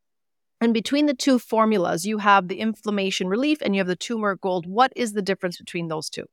And 0.61 0.73
between 0.73 1.07
the 1.07 1.15
two 1.15 1.41
formulas, 1.41 2.07
you 2.07 2.19
have 2.19 2.47
the 2.47 2.61
inflammation 2.61 3.27
relief 3.27 3.59
and 3.61 3.75
you 3.75 3.81
have 3.81 3.89
the 3.89 3.97
turmeric 3.97 4.41
gold. 4.41 4.67
What 4.67 4.93
is 4.95 5.13
the 5.13 5.23
difference 5.23 5.59
between 5.59 5.89
those 5.89 6.09
two? 6.09 6.27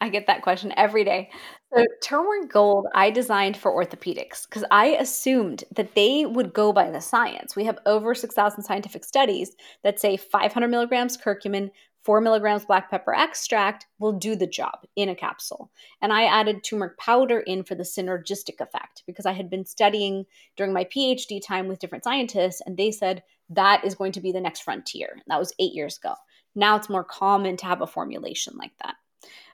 I 0.00 0.10
get 0.10 0.26
that 0.26 0.42
question 0.42 0.74
every 0.76 1.04
day. 1.04 1.30
So, 1.74 1.82
turmeric 2.02 2.50
gold 2.50 2.86
I 2.94 3.10
designed 3.10 3.56
for 3.56 3.72
orthopedics 3.72 4.46
because 4.46 4.64
I 4.70 4.88
assumed 4.88 5.64
that 5.74 5.94
they 5.94 6.26
would 6.26 6.52
go 6.52 6.72
by 6.72 6.90
the 6.90 7.00
science. 7.00 7.56
We 7.56 7.64
have 7.64 7.78
over 7.86 8.14
6,000 8.14 8.62
scientific 8.62 9.04
studies 9.04 9.56
that 9.82 9.98
say 9.98 10.16
500 10.16 10.68
milligrams 10.68 11.16
curcumin, 11.16 11.70
4 12.04 12.20
milligrams 12.20 12.64
black 12.66 12.90
pepper 12.90 13.14
extract 13.14 13.86
will 13.98 14.12
do 14.12 14.36
the 14.36 14.46
job 14.46 14.78
in 14.94 15.08
a 15.08 15.14
capsule. 15.14 15.72
And 16.00 16.12
I 16.12 16.26
added 16.26 16.62
turmeric 16.62 16.98
powder 16.98 17.40
in 17.40 17.64
for 17.64 17.74
the 17.74 17.82
synergistic 17.82 18.60
effect 18.60 19.02
because 19.06 19.26
I 19.26 19.32
had 19.32 19.50
been 19.50 19.64
studying 19.64 20.24
during 20.56 20.72
my 20.72 20.84
PhD 20.84 21.44
time 21.44 21.68
with 21.68 21.80
different 21.80 22.04
scientists, 22.04 22.62
and 22.64 22.76
they 22.76 22.92
said 22.92 23.22
that 23.50 23.84
is 23.84 23.94
going 23.94 24.12
to 24.12 24.20
be 24.20 24.30
the 24.30 24.40
next 24.40 24.60
frontier. 24.60 25.18
That 25.26 25.38
was 25.38 25.54
eight 25.58 25.72
years 25.72 25.98
ago. 25.98 26.14
Now 26.54 26.76
it's 26.76 26.88
more 26.88 27.04
common 27.04 27.56
to 27.56 27.66
have 27.66 27.80
a 27.80 27.86
formulation 27.86 28.54
like 28.56 28.72
that. 28.82 28.94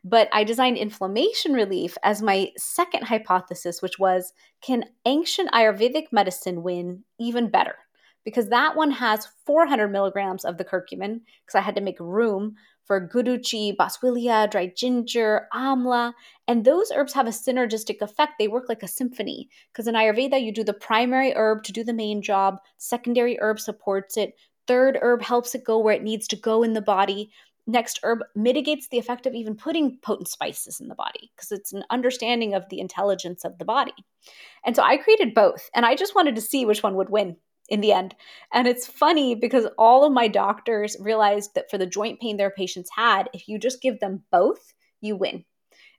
But 0.04 0.28
I 0.32 0.44
designed 0.44 0.78
inflammation 0.78 1.52
relief 1.52 1.96
as 2.02 2.22
my 2.22 2.50
second 2.56 3.04
hypothesis, 3.04 3.82
which 3.82 3.98
was 3.98 4.32
can 4.60 4.84
ancient 5.06 5.50
Ayurvedic 5.52 6.06
medicine 6.12 6.62
win 6.62 7.04
even 7.18 7.50
better? 7.50 7.76
Because 8.24 8.48
that 8.48 8.76
one 8.76 8.92
has 8.92 9.28
400 9.46 9.88
milligrams 9.88 10.44
of 10.44 10.56
the 10.56 10.64
curcumin, 10.64 11.20
because 11.44 11.56
I 11.56 11.60
had 11.60 11.74
to 11.74 11.80
make 11.80 11.98
room 11.98 12.54
for 12.84 13.08
guduchi, 13.08 13.76
boswellia, 13.76 14.50
dried 14.50 14.76
ginger, 14.76 15.48
amla, 15.54 16.12
and 16.48 16.64
those 16.64 16.92
herbs 16.94 17.12
have 17.12 17.26
a 17.26 17.30
synergistic 17.30 18.00
effect. 18.00 18.34
They 18.38 18.48
work 18.48 18.68
like 18.68 18.82
a 18.82 18.88
symphony. 18.88 19.48
Because 19.72 19.86
in 19.86 19.94
Ayurveda, 19.94 20.42
you 20.42 20.52
do 20.52 20.64
the 20.64 20.72
primary 20.72 21.32
herb 21.34 21.62
to 21.64 21.72
do 21.72 21.84
the 21.84 21.92
main 21.92 22.22
job, 22.22 22.58
secondary 22.78 23.38
herb 23.40 23.60
supports 23.60 24.16
it, 24.16 24.34
third 24.66 24.98
herb 25.00 25.22
helps 25.22 25.54
it 25.54 25.64
go 25.64 25.78
where 25.78 25.94
it 25.94 26.02
needs 26.02 26.28
to 26.28 26.36
go 26.36 26.62
in 26.62 26.72
the 26.72 26.80
body 26.80 27.30
next 27.66 28.00
herb 28.02 28.20
mitigates 28.34 28.88
the 28.88 28.98
effect 28.98 29.26
of 29.26 29.34
even 29.34 29.54
putting 29.54 29.98
potent 29.98 30.28
spices 30.28 30.80
in 30.80 30.88
the 30.88 30.94
body 30.94 31.30
because 31.36 31.52
it's 31.52 31.72
an 31.72 31.84
understanding 31.90 32.54
of 32.54 32.68
the 32.68 32.80
intelligence 32.80 33.44
of 33.44 33.58
the 33.58 33.64
body. 33.64 33.94
And 34.64 34.74
so 34.74 34.82
I 34.82 34.96
created 34.96 35.34
both 35.34 35.70
and 35.74 35.86
I 35.86 35.94
just 35.94 36.14
wanted 36.14 36.34
to 36.34 36.40
see 36.40 36.64
which 36.64 36.82
one 36.82 36.96
would 36.96 37.10
win 37.10 37.36
in 37.68 37.80
the 37.80 37.92
end. 37.92 38.14
And 38.52 38.66
it's 38.66 38.86
funny 38.86 39.34
because 39.34 39.66
all 39.78 40.04
of 40.04 40.12
my 40.12 40.28
doctors 40.28 40.96
realized 41.00 41.54
that 41.54 41.70
for 41.70 41.78
the 41.78 41.86
joint 41.86 42.20
pain 42.20 42.36
their 42.36 42.50
patients 42.50 42.90
had, 42.94 43.28
if 43.32 43.48
you 43.48 43.58
just 43.58 43.80
give 43.80 44.00
them 44.00 44.22
both, 44.30 44.74
you 45.00 45.16
win. 45.16 45.44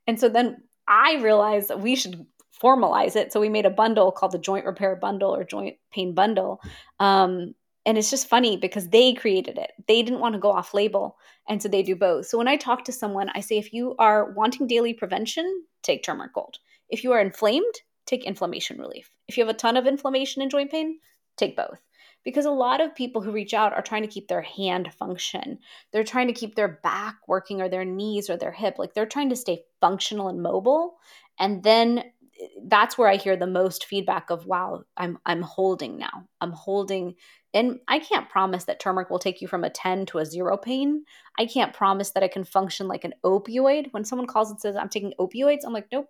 And 0.06 0.20
so 0.20 0.30
then 0.30 0.64
I 0.88 1.16
realized 1.22 1.70
that 1.70 1.80
we 1.80 1.96
should 1.96 2.26
formalize 2.62 3.16
it. 3.16 3.32
So 3.32 3.40
we 3.40 3.50
made 3.50 3.66
a 3.66 3.72
bundle 3.72 4.12
called 4.12 4.32
the 4.32 4.38
Joint 4.38 4.66
Repair 4.66 4.96
Bundle 4.96 5.36
or 5.36 5.44
Joint 5.44 5.78
Pain 5.92 6.14
Bundle. 6.14 6.62
Um, 7.00 7.56
and 7.86 7.98
it's 7.98 8.10
just 8.10 8.30
funny 8.30 8.56
because 8.56 8.90
they 8.90 9.14
created 9.14 9.58
it. 9.58 9.72
They 9.88 10.02
didn't 10.04 10.22
want 10.22 10.34
to 10.34 10.40
go 10.40 10.52
off 10.52 10.74
label. 10.74 11.18
And 11.48 11.62
so 11.62 11.68
they 11.68 11.84
do 11.84 11.96
both. 11.96 12.28
So 12.28 12.38
when 12.38 12.48
I 12.48 12.56
talk 12.56 12.86
to 12.86 12.94
someone, 12.94 13.30
I 13.36 13.42
say 13.42 13.58
if 13.58 13.74
you 13.74 13.96
are 14.00 14.32
wanting 14.32 14.68
daily 14.68 14.94
prevention, 14.94 15.64
take 15.82 16.04
turmeric 16.04 16.34
gold. 16.34 16.60
If 16.90 17.04
you 17.04 17.12
are 17.12 17.20
inflamed, 17.20 17.74
take 18.06 18.24
inflammation 18.24 18.78
relief. 18.78 19.10
If 19.28 19.38
you 19.38 19.46
have 19.46 19.54
a 19.54 19.58
ton 19.58 19.76
of 19.76 19.86
inflammation 19.86 20.42
and 20.42 20.50
joint 20.50 20.72
pain, 20.72 21.00
take 21.36 21.58
both. 21.58 21.80
Because 22.24 22.46
a 22.46 22.52
lot 22.52 22.80
of 22.80 22.96
people 22.96 23.22
who 23.22 23.34
reach 23.34 23.54
out 23.54 23.74
are 23.74 23.82
trying 23.82 24.04
to 24.04 24.08
keep 24.08 24.30
their 24.30 24.42
hand 24.42 24.94
function. 24.94 25.60
They're 25.92 26.06
trying 26.06 26.28
to 26.28 26.34
keep 26.34 26.56
their 26.56 26.80
back 26.82 27.18
working 27.28 27.62
or 27.62 27.68
their 27.68 27.84
knees 27.84 28.30
or 28.30 28.38
their 28.38 28.54
hip. 28.54 28.76
Like 28.78 28.94
they're 28.94 29.06
trying 29.06 29.30
to 29.30 29.36
stay 29.36 29.64
functional 29.82 30.30
and 30.30 30.42
mobile. 30.42 30.96
And 31.38 31.64
then 31.64 32.06
that's 32.66 32.98
where 32.98 33.08
I 33.08 33.16
hear 33.16 33.36
the 33.36 33.48
most 33.48 33.86
feedback 33.86 34.30
of 34.30 34.46
wow, 34.46 34.84
I'm 34.98 35.18
I'm 35.26 35.42
holding 35.42 35.98
now. 35.98 36.28
I'm 36.42 36.52
holding 36.52 37.16
and 37.54 37.80
I 37.88 38.00
can't 38.00 38.30
promise 38.30 38.66
that 38.66 38.80
turmeric 38.80 39.10
will 39.10 39.20
take 39.20 39.42
you 39.42 39.48
from 39.48 39.64
a 39.64 39.70
10 39.70 40.08
to 40.08 40.18
a 40.18 40.26
0 40.26 40.58
pain. 40.58 41.04
I 41.38 41.46
can't 41.46 41.74
promise 41.74 42.12
that 42.12 42.24
it 42.24 42.32
can 42.32 42.44
function 42.44 42.88
like 42.88 43.04
an 43.04 43.14
opioid. 43.24 43.88
When 43.92 44.06
someone 44.06 44.28
calls 44.28 44.50
and 44.50 44.60
says 44.60 44.76
I'm 44.76 44.90
taking 44.90 45.14
opioids, 45.20 45.62
I'm 45.66 45.74
like, 45.74 45.88
"Nope. 45.92 46.08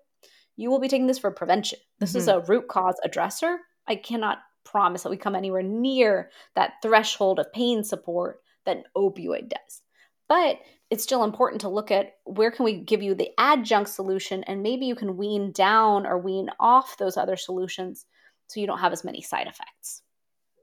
You 0.55 0.69
will 0.69 0.79
be 0.79 0.87
taking 0.87 1.07
this 1.07 1.19
for 1.19 1.31
prevention. 1.31 1.79
This 1.99 2.11
mm-hmm. 2.11 2.19
is 2.19 2.27
a 2.27 2.41
root 2.41 2.67
cause 2.67 2.95
addresser. 3.05 3.57
I 3.87 3.95
cannot 3.95 4.39
promise 4.63 5.03
that 5.03 5.09
we 5.09 5.17
come 5.17 5.35
anywhere 5.35 5.63
near 5.63 6.29
that 6.55 6.73
threshold 6.81 7.39
of 7.39 7.51
pain 7.51 7.83
support 7.83 8.39
that 8.65 8.77
an 8.77 8.83
opioid 8.95 9.49
does." 9.49 9.81
But 10.29 10.59
it's 10.93 11.01
still 11.01 11.23
important 11.23 11.59
to 11.59 11.69
look 11.69 11.89
at 11.89 12.17
where 12.23 12.51
can 12.51 12.65
we 12.65 12.75
give 12.75 13.01
you 13.01 13.15
the 13.15 13.31
adjunct 13.39 13.89
solution 13.89 14.43
and 14.43 14.61
maybe 14.61 14.85
you 14.85 14.93
can 14.93 15.17
wean 15.17 15.51
down 15.51 16.05
or 16.05 16.19
wean 16.19 16.51
off 16.59 16.99
those 16.99 17.17
other 17.17 17.35
solutions 17.35 18.05
so 18.45 18.59
you 18.59 18.67
don't 18.67 18.77
have 18.77 18.93
as 18.93 19.03
many 19.03 19.19
side 19.19 19.47
effects. 19.47 20.03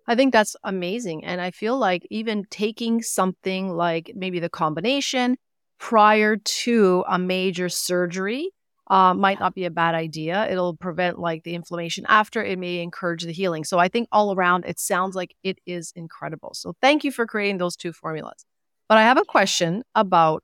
I 0.06 0.14
think 0.14 0.32
that's 0.32 0.54
amazing. 0.62 1.24
And 1.24 1.40
I 1.40 1.50
feel 1.50 1.76
like 1.76 2.06
even 2.10 2.44
taking 2.48 3.02
something 3.02 3.70
like 3.70 4.12
maybe 4.14 4.38
the 4.38 4.48
combination 4.48 5.36
prior 5.80 6.36
to 6.36 7.04
a 7.08 7.18
major 7.18 7.68
surgery 7.68 8.52
uh, 8.88 9.14
might 9.14 9.40
not 9.40 9.56
be 9.56 9.64
a 9.64 9.70
bad 9.70 9.96
idea. 9.96 10.48
It'll 10.48 10.76
prevent 10.76 11.18
like 11.18 11.42
the 11.42 11.56
inflammation 11.56 12.06
after. 12.08 12.40
It 12.40 12.60
may 12.60 12.78
encourage 12.78 13.24
the 13.24 13.32
healing. 13.32 13.64
So 13.64 13.80
I 13.80 13.88
think 13.88 14.06
all 14.12 14.32
around, 14.32 14.64
it 14.64 14.78
sounds 14.78 15.16
like 15.16 15.34
it 15.42 15.58
is 15.66 15.92
incredible. 15.96 16.54
So 16.54 16.76
thank 16.80 17.02
you 17.02 17.10
for 17.10 17.26
creating 17.26 17.58
those 17.58 17.74
two 17.74 17.92
formulas. 17.92 18.44
But 18.90 18.98
I 18.98 19.02
have 19.02 19.18
a 19.18 19.24
question 19.24 19.84
about 19.94 20.42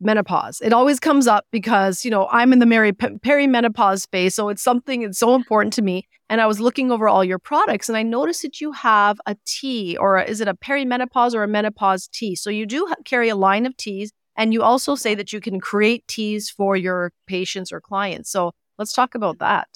menopause. 0.00 0.60
It 0.62 0.72
always 0.72 1.00
comes 1.00 1.26
up 1.26 1.46
because, 1.50 2.04
you 2.04 2.12
know, 2.12 2.28
I'm 2.30 2.52
in 2.52 2.60
the 2.60 2.66
peri- 2.66 2.92
perimenopause 2.92 4.02
space. 4.02 4.36
So 4.36 4.50
it's 4.50 4.62
something 4.62 5.00
that's 5.00 5.18
so 5.18 5.34
important 5.34 5.72
to 5.74 5.82
me. 5.82 6.06
And 6.30 6.40
I 6.40 6.46
was 6.46 6.60
looking 6.60 6.92
over 6.92 7.08
all 7.08 7.24
your 7.24 7.40
products 7.40 7.88
and 7.88 7.98
I 7.98 8.04
noticed 8.04 8.42
that 8.42 8.60
you 8.60 8.70
have 8.70 9.20
a 9.26 9.36
tea 9.46 9.96
or 9.96 10.18
a, 10.18 10.24
is 10.24 10.40
it 10.40 10.46
a 10.46 10.54
perimenopause 10.54 11.34
or 11.34 11.42
a 11.42 11.48
menopause 11.48 12.06
tea? 12.06 12.36
So 12.36 12.50
you 12.50 12.66
do 12.66 12.86
carry 13.04 13.28
a 13.28 13.34
line 13.34 13.66
of 13.66 13.76
teas. 13.76 14.12
And 14.36 14.52
you 14.52 14.62
also 14.62 14.94
say 14.94 15.16
that 15.16 15.32
you 15.32 15.40
can 15.40 15.58
create 15.58 16.06
teas 16.06 16.50
for 16.50 16.76
your 16.76 17.12
patients 17.26 17.72
or 17.72 17.80
clients. 17.80 18.30
So 18.30 18.52
let's 18.78 18.92
talk 18.92 19.16
about 19.16 19.40
that. 19.40 19.66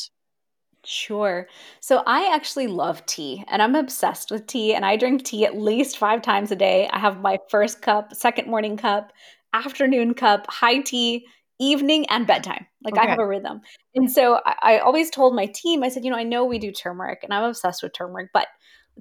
Sure. 0.88 1.48
So 1.80 2.04
I 2.06 2.32
actually 2.32 2.68
love 2.68 3.04
tea 3.06 3.44
and 3.48 3.60
I'm 3.60 3.74
obsessed 3.74 4.30
with 4.30 4.46
tea 4.46 4.72
and 4.72 4.84
I 4.84 4.96
drink 4.96 5.24
tea 5.24 5.44
at 5.44 5.58
least 5.58 5.98
five 5.98 6.22
times 6.22 6.52
a 6.52 6.56
day. 6.56 6.88
I 6.92 7.00
have 7.00 7.20
my 7.20 7.38
first 7.50 7.82
cup, 7.82 8.14
second 8.14 8.48
morning 8.48 8.76
cup, 8.76 9.12
afternoon 9.52 10.14
cup, 10.14 10.46
high 10.48 10.78
tea, 10.78 11.26
evening, 11.58 12.06
and 12.08 12.24
bedtime. 12.24 12.66
Like 12.84 12.94
okay. 12.94 13.04
I 13.04 13.10
have 13.10 13.18
a 13.18 13.26
rhythm. 13.26 13.62
And 13.96 14.08
so 14.10 14.40
I, 14.46 14.54
I 14.62 14.78
always 14.78 15.10
told 15.10 15.34
my 15.34 15.46
team, 15.46 15.82
I 15.82 15.88
said, 15.88 16.04
you 16.04 16.10
know, 16.10 16.16
I 16.16 16.22
know 16.22 16.44
we 16.44 16.60
do 16.60 16.70
turmeric 16.70 17.24
and 17.24 17.34
I'm 17.34 17.44
obsessed 17.44 17.82
with 17.82 17.92
turmeric, 17.92 18.30
but 18.32 18.46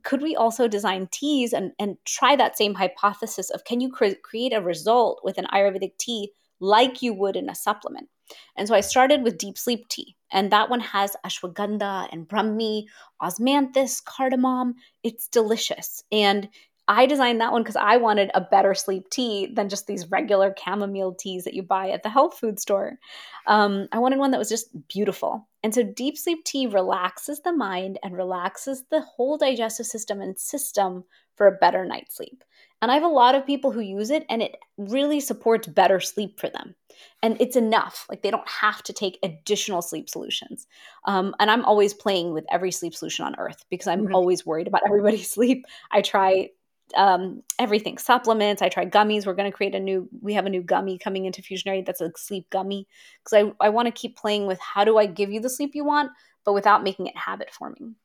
could 0.03 0.23
we 0.23 0.35
also 0.35 0.67
design 0.67 1.07
teas 1.11 1.53
and, 1.53 1.71
and 1.77 1.97
try 2.03 2.35
that 2.35 2.57
same 2.57 2.73
hypothesis 2.73 3.51
of 3.51 3.63
can 3.63 3.79
you 3.79 3.91
cre- 3.91 4.19
create 4.23 4.53
a 4.53 4.61
result 4.61 5.21
with 5.23 5.37
an 5.37 5.45
Ayurvedic 5.53 5.97
tea 5.99 6.31
like 6.59 7.03
you 7.03 7.13
would 7.13 7.35
in 7.35 7.47
a 7.47 7.55
supplement? 7.55 8.09
And 8.55 8.67
so 8.67 8.75
I 8.75 8.81
started 8.81 9.23
with 9.23 9.37
deep 9.37 9.57
sleep 9.57 9.87
tea. 9.89 10.15
And 10.31 10.51
that 10.51 10.69
one 10.69 10.79
has 10.79 11.15
ashwagandha 11.25 12.09
and 12.11 12.27
brahmi, 12.27 12.85
osmanthus, 13.21 14.03
cardamom. 14.03 14.75
It's 15.03 15.27
delicious. 15.27 16.03
And 16.11 16.49
I 16.87 17.07
designed 17.07 17.41
that 17.41 17.51
one 17.51 17.63
because 17.63 17.75
I 17.75 17.97
wanted 17.97 18.29
a 18.33 18.41
better 18.41 18.75
sleep 18.75 19.09
tea 19.09 19.47
than 19.47 19.69
just 19.69 19.87
these 19.87 20.11
regular 20.11 20.53
chamomile 20.63 21.15
teas 21.15 21.43
that 21.43 21.55
you 21.55 21.63
buy 21.63 21.89
at 21.89 22.03
the 22.03 22.09
health 22.09 22.37
food 22.37 22.59
store. 22.59 22.99
Um, 23.47 23.87
I 23.91 23.97
wanted 23.97 24.19
one 24.19 24.31
that 24.31 24.37
was 24.37 24.49
just 24.49 24.69
beautiful. 24.87 25.47
And 25.63 25.73
so, 25.73 25.81
deep 25.81 26.15
sleep 26.17 26.43
tea 26.45 26.67
relaxes 26.67 27.41
the 27.41 27.51
mind 27.51 27.97
and 28.03 28.15
relaxes 28.15 28.83
the 28.91 29.01
whole 29.01 29.37
digestive 29.37 29.87
system 29.87 30.21
and 30.21 30.37
system 30.37 31.05
for 31.35 31.47
a 31.47 31.57
better 31.57 31.85
night's 31.85 32.17
sleep. 32.17 32.43
And 32.81 32.91
I 32.91 32.95
have 32.95 33.03
a 33.03 33.07
lot 33.07 33.35
of 33.35 33.45
people 33.45 33.71
who 33.71 33.79
use 33.79 34.09
it 34.09 34.25
and 34.29 34.41
it 34.41 34.57
really 34.77 35.19
supports 35.19 35.67
better 35.67 35.99
sleep 35.99 36.39
for 36.39 36.49
them. 36.49 36.75
And 37.23 37.37
it's 37.39 37.55
enough. 37.55 38.05
Like 38.09 38.21
they 38.21 38.31
don't 38.31 38.47
have 38.47 38.83
to 38.83 38.93
take 38.93 39.17
additional 39.23 39.81
sleep 39.81 40.09
solutions. 40.09 40.67
Um, 41.05 41.33
and 41.39 41.49
I'm 41.49 41.65
always 41.65 41.93
playing 41.93 42.33
with 42.33 42.45
every 42.51 42.71
sleep 42.71 42.93
solution 42.93 43.25
on 43.25 43.35
earth 43.37 43.63
because 43.69 43.87
I'm 43.87 44.05
mm-hmm. 44.05 44.15
always 44.15 44.45
worried 44.45 44.67
about 44.67 44.81
everybody's 44.87 45.31
sleep. 45.31 45.65
I 45.91 46.01
try 46.01 46.49
um, 46.95 47.41
everything 47.57 47.97
supplements. 47.97 48.61
I 48.61 48.69
try 48.69 48.85
gummies. 48.85 49.25
We're 49.25 49.33
going 49.33 49.51
to 49.51 49.55
create 49.55 49.73
a 49.73 49.79
new, 49.79 50.07
we 50.21 50.33
have 50.33 50.45
a 50.45 50.49
new 50.49 50.61
gummy 50.61 50.97
coming 50.97 51.25
into 51.25 51.41
Fusionary 51.41 51.85
that's 51.85 52.01
a 52.01 52.11
sleep 52.15 52.49
gummy 52.49 52.87
because 53.23 53.51
I, 53.59 53.65
I 53.65 53.69
want 53.69 53.87
to 53.87 53.91
keep 53.91 54.17
playing 54.17 54.45
with 54.45 54.59
how 54.59 54.83
do 54.83 54.97
I 54.97 55.05
give 55.05 55.31
you 55.31 55.39
the 55.39 55.49
sleep 55.49 55.71
you 55.73 55.83
want, 55.83 56.11
but 56.43 56.53
without 56.53 56.83
making 56.83 57.07
it 57.07 57.17
habit 57.17 57.51
forming. 57.51 57.95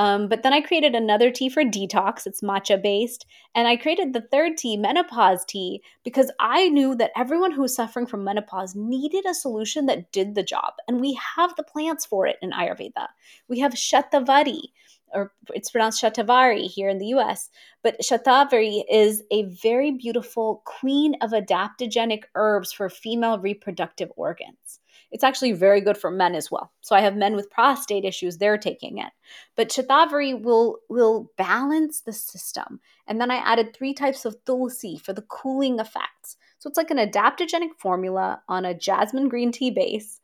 Um, 0.00 0.28
but 0.28 0.42
then 0.42 0.54
I 0.54 0.62
created 0.62 0.94
another 0.94 1.30
tea 1.30 1.50
for 1.50 1.62
detox. 1.62 2.26
It's 2.26 2.40
matcha 2.40 2.82
based. 2.82 3.26
And 3.54 3.68
I 3.68 3.76
created 3.76 4.14
the 4.14 4.22
third 4.22 4.56
tea, 4.56 4.78
menopause 4.78 5.44
tea, 5.44 5.82
because 6.04 6.32
I 6.40 6.70
knew 6.70 6.94
that 6.94 7.10
everyone 7.14 7.52
who 7.52 7.60
was 7.60 7.74
suffering 7.74 8.06
from 8.06 8.24
menopause 8.24 8.74
needed 8.74 9.26
a 9.26 9.34
solution 9.34 9.84
that 9.86 10.10
did 10.10 10.34
the 10.34 10.42
job. 10.42 10.72
And 10.88 11.02
we 11.02 11.20
have 11.36 11.54
the 11.54 11.62
plants 11.62 12.06
for 12.06 12.26
it 12.26 12.36
in 12.40 12.50
Ayurveda. 12.50 13.08
We 13.46 13.58
have 13.58 13.74
Shatavari, 13.74 14.62
or 15.12 15.34
it's 15.52 15.70
pronounced 15.70 16.02
Shatavari 16.02 16.66
here 16.66 16.88
in 16.88 16.96
the 16.96 17.08
US. 17.08 17.50
But 17.82 18.00
Shatavari 18.00 18.84
is 18.90 19.22
a 19.30 19.42
very 19.42 19.90
beautiful 19.90 20.62
queen 20.64 21.14
of 21.20 21.32
adaptogenic 21.32 22.22
herbs 22.34 22.72
for 22.72 22.88
female 22.88 23.38
reproductive 23.38 24.10
organs. 24.16 24.79
It's 25.10 25.24
actually 25.24 25.52
very 25.52 25.80
good 25.80 25.98
for 25.98 26.10
men 26.10 26.34
as 26.34 26.50
well. 26.50 26.72
So 26.80 26.94
I 26.94 27.00
have 27.00 27.16
men 27.16 27.34
with 27.34 27.50
prostate 27.50 28.04
issues, 28.04 28.38
they're 28.38 28.58
taking 28.58 28.98
it. 28.98 29.10
But 29.56 29.70
Shatavari 29.70 30.40
will 30.40 30.78
will 30.88 31.30
balance 31.36 32.00
the 32.00 32.12
system. 32.12 32.80
And 33.06 33.20
then 33.20 33.30
I 33.30 33.36
added 33.36 33.74
three 33.74 33.94
types 33.94 34.24
of 34.24 34.36
tulsi 34.44 34.98
for 34.98 35.12
the 35.12 35.22
cooling 35.22 35.80
effects. 35.80 36.36
So 36.58 36.68
it's 36.68 36.76
like 36.76 36.90
an 36.90 36.98
adaptogenic 36.98 37.70
formula 37.78 38.42
on 38.48 38.64
a 38.64 38.74
jasmine 38.74 39.28
green 39.28 39.50
tea 39.50 39.70
base. 39.70 40.20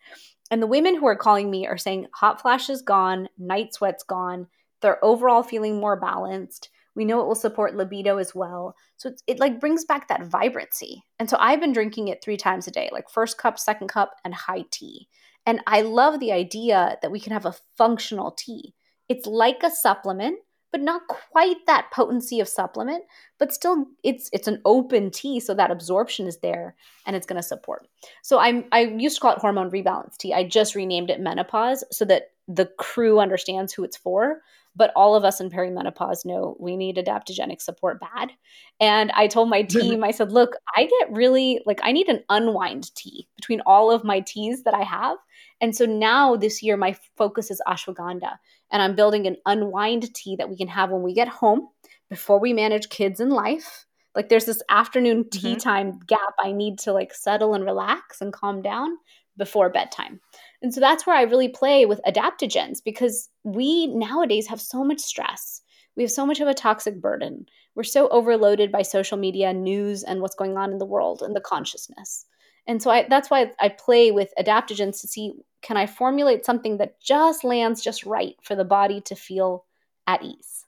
And 0.50 0.62
the 0.62 0.68
women 0.68 0.94
who 0.94 1.06
are 1.06 1.16
calling 1.16 1.50
me 1.50 1.66
are 1.66 1.78
saying 1.78 2.06
hot 2.14 2.40
flashes 2.40 2.82
gone, 2.82 3.28
night 3.38 3.74
sweats 3.74 4.04
gone, 4.04 4.46
they're 4.80 5.04
overall 5.04 5.42
feeling 5.42 5.80
more 5.80 5.98
balanced. 5.98 6.70
We 6.96 7.04
know 7.04 7.20
it 7.20 7.26
will 7.26 7.34
support 7.34 7.76
libido 7.76 8.16
as 8.16 8.34
well. 8.34 8.74
So 8.96 9.12
it 9.26 9.38
like 9.38 9.60
brings 9.60 9.84
back 9.84 10.08
that 10.08 10.24
vibrancy. 10.24 11.04
And 11.18 11.30
so 11.30 11.36
I've 11.38 11.60
been 11.60 11.72
drinking 11.72 12.08
it 12.08 12.24
three 12.24 12.38
times 12.38 12.66
a 12.66 12.70
day, 12.70 12.88
like 12.90 13.10
first 13.10 13.38
cup, 13.38 13.58
second 13.58 13.88
cup, 13.88 14.16
and 14.24 14.34
high 14.34 14.64
tea. 14.70 15.08
And 15.44 15.60
I 15.66 15.82
love 15.82 16.18
the 16.18 16.32
idea 16.32 16.96
that 17.02 17.12
we 17.12 17.20
can 17.20 17.32
have 17.32 17.46
a 17.46 17.54
functional 17.76 18.32
tea. 18.32 18.74
It's 19.08 19.26
like 19.26 19.62
a 19.62 19.70
supplement, 19.70 20.38
but 20.72 20.80
not 20.80 21.06
quite 21.06 21.64
that 21.66 21.90
potency 21.92 22.40
of 22.40 22.48
supplement, 22.48 23.04
but 23.38 23.52
still 23.52 23.86
it's 24.02 24.28
it's 24.32 24.48
an 24.48 24.60
open 24.64 25.10
tea 25.10 25.38
so 25.38 25.54
that 25.54 25.70
absorption 25.70 26.26
is 26.26 26.38
there 26.38 26.74
and 27.06 27.14
it's 27.14 27.26
going 27.26 27.40
to 27.40 27.46
support. 27.46 27.86
So 28.22 28.38
I'm 28.38 28.64
I 28.72 28.80
used 28.80 29.16
to 29.16 29.20
call 29.20 29.32
it 29.32 29.38
hormone 29.38 29.70
rebalance 29.70 30.16
tea. 30.16 30.34
I 30.34 30.44
just 30.44 30.74
renamed 30.74 31.10
it 31.10 31.20
menopause 31.20 31.84
so 31.92 32.04
that 32.06 32.30
the 32.48 32.66
crew 32.78 33.20
understands 33.20 33.72
who 33.72 33.84
it's 33.84 33.96
for 33.96 34.40
but 34.76 34.92
all 34.94 35.14
of 35.14 35.24
us 35.24 35.40
in 35.40 35.50
perimenopause 35.50 36.24
know 36.24 36.56
we 36.60 36.76
need 36.76 36.96
adaptogenic 36.96 37.60
support 37.60 37.98
bad. 37.98 38.30
And 38.78 39.10
I 39.12 39.26
told 39.26 39.48
my 39.48 39.62
team, 39.62 40.04
I 40.04 40.10
said, 40.10 40.30
look, 40.30 40.56
I 40.76 40.84
get 40.84 41.10
really 41.10 41.62
like, 41.66 41.80
I 41.82 41.92
need 41.92 42.08
an 42.08 42.22
unwind 42.28 42.94
tea 42.94 43.26
between 43.36 43.62
all 43.66 43.90
of 43.90 44.04
my 44.04 44.20
teas 44.20 44.62
that 44.64 44.74
I 44.74 44.82
have. 44.82 45.16
And 45.60 45.74
so 45.74 45.86
now 45.86 46.36
this 46.36 46.62
year, 46.62 46.76
my 46.76 46.94
focus 47.16 47.50
is 47.50 47.62
ashwagandha. 47.66 48.36
And 48.70 48.82
I'm 48.82 48.94
building 48.94 49.26
an 49.26 49.36
unwind 49.46 50.12
tea 50.14 50.36
that 50.36 50.50
we 50.50 50.56
can 50.56 50.68
have 50.68 50.90
when 50.90 51.02
we 51.02 51.14
get 51.14 51.28
home 51.28 51.68
before 52.10 52.38
we 52.38 52.52
manage 52.52 52.90
kids 52.90 53.20
and 53.20 53.32
life. 53.32 53.86
Like 54.14 54.28
there's 54.28 54.44
this 54.44 54.62
afternoon 54.68 55.28
tea 55.30 55.52
mm-hmm. 55.52 55.58
time 55.58 56.00
gap 56.06 56.34
I 56.42 56.52
need 56.52 56.78
to 56.80 56.92
like 56.92 57.14
settle 57.14 57.54
and 57.54 57.64
relax 57.64 58.20
and 58.20 58.32
calm 58.32 58.62
down 58.62 58.96
before 59.36 59.70
bedtime. 59.70 60.20
And 60.62 60.72
so 60.72 60.80
that's 60.80 61.06
where 61.06 61.16
I 61.16 61.22
really 61.22 61.48
play 61.48 61.86
with 61.86 62.00
adaptogens 62.06 62.82
because 62.84 63.28
we 63.44 63.88
nowadays 63.88 64.46
have 64.48 64.60
so 64.60 64.82
much 64.84 65.00
stress. 65.00 65.60
We 65.96 66.02
have 66.02 66.12
so 66.12 66.26
much 66.26 66.40
of 66.40 66.48
a 66.48 66.54
toxic 66.54 67.00
burden. 67.00 67.46
We're 67.74 67.84
so 67.84 68.08
overloaded 68.08 68.72
by 68.72 68.82
social 68.82 69.18
media, 69.18 69.52
news, 69.52 70.02
and 70.02 70.20
what's 70.20 70.34
going 70.34 70.56
on 70.56 70.72
in 70.72 70.78
the 70.78 70.86
world 70.86 71.22
and 71.22 71.34
the 71.34 71.40
consciousness. 71.40 72.26
And 72.66 72.82
so 72.82 72.90
I, 72.90 73.06
that's 73.08 73.30
why 73.30 73.52
I 73.60 73.68
play 73.68 74.10
with 74.10 74.32
adaptogens 74.38 75.00
to 75.00 75.08
see 75.08 75.34
can 75.62 75.76
I 75.76 75.86
formulate 75.86 76.44
something 76.44 76.78
that 76.78 77.00
just 77.00 77.44
lands 77.44 77.82
just 77.82 78.04
right 78.04 78.36
for 78.42 78.54
the 78.54 78.64
body 78.64 79.00
to 79.02 79.16
feel 79.16 79.64
at 80.06 80.22
ease. 80.22 80.64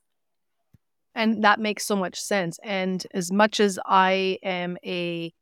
And 1.14 1.44
that 1.44 1.60
makes 1.60 1.84
so 1.84 1.96
much 1.96 2.20
sense. 2.20 2.58
And 2.62 3.04
as 3.12 3.32
much 3.32 3.60
as 3.60 3.78
I 3.86 4.38
am 4.42 4.76
a 4.84 5.32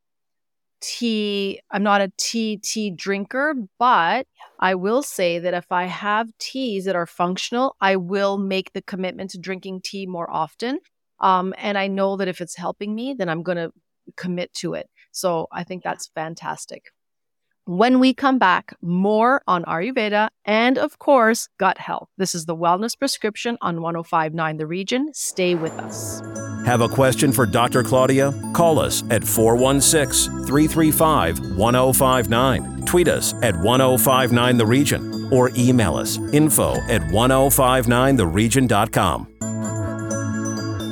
tea, 0.81 1.59
I'm 1.71 1.83
not 1.83 2.01
a 2.01 2.11
tea 2.17 2.57
tea 2.57 2.91
drinker, 2.91 3.55
but 3.79 4.27
I 4.59 4.75
will 4.75 5.03
say 5.03 5.39
that 5.39 5.53
if 5.53 5.71
I 5.71 5.85
have 5.85 6.29
teas 6.39 6.85
that 6.85 6.95
are 6.95 7.05
functional, 7.05 7.75
I 7.81 7.95
will 7.95 8.37
make 8.37 8.73
the 8.73 8.81
commitment 8.81 9.31
to 9.31 9.39
drinking 9.39 9.81
tea 9.81 10.05
more 10.05 10.29
often. 10.29 10.79
Um, 11.19 11.53
and 11.57 11.77
I 11.77 11.87
know 11.87 12.17
that 12.17 12.27
if 12.27 12.41
it's 12.41 12.55
helping 12.55 12.93
me, 12.93 13.15
then 13.17 13.29
I'm 13.29 13.43
going 13.43 13.57
to 13.57 13.71
commit 14.15 14.53
to 14.55 14.73
it. 14.73 14.89
So 15.11 15.47
I 15.51 15.63
think 15.63 15.83
that's 15.83 16.07
fantastic. 16.07 16.91
When 17.65 17.99
we 17.99 18.13
come 18.13 18.39
back, 18.39 18.73
more 18.81 19.41
on 19.45 19.65
Ayurveda 19.65 20.29
and, 20.45 20.77
of 20.77 20.99
course, 20.99 21.49
gut 21.59 21.77
health. 21.77 22.07
This 22.17 22.33
is 22.33 22.45
the 22.45 22.55
Wellness 22.55 22.97
Prescription 22.97 23.57
on 23.59 23.81
1059 23.81 24.57
The 24.57 24.67
Region. 24.67 25.09
Stay 25.13 25.53
with 25.53 25.73
us. 25.73 26.21
Have 26.67 26.81
a 26.81 26.89
question 26.89 27.31
for 27.31 27.45
Dr. 27.45 27.81
Claudia? 27.81 28.33
Call 28.51 28.77
us 28.77 29.01
at 29.09 29.23
416 29.23 30.43
335 30.43 31.55
1059. 31.55 32.85
Tweet 32.85 33.07
us 33.07 33.33
at 33.41 33.55
1059 33.55 34.57
The 34.57 34.65
Region 34.65 35.29
or 35.31 35.49
email 35.55 35.95
us 35.95 36.17
info 36.33 36.73
at 36.89 37.03
1059theregion.com. 37.03 39.27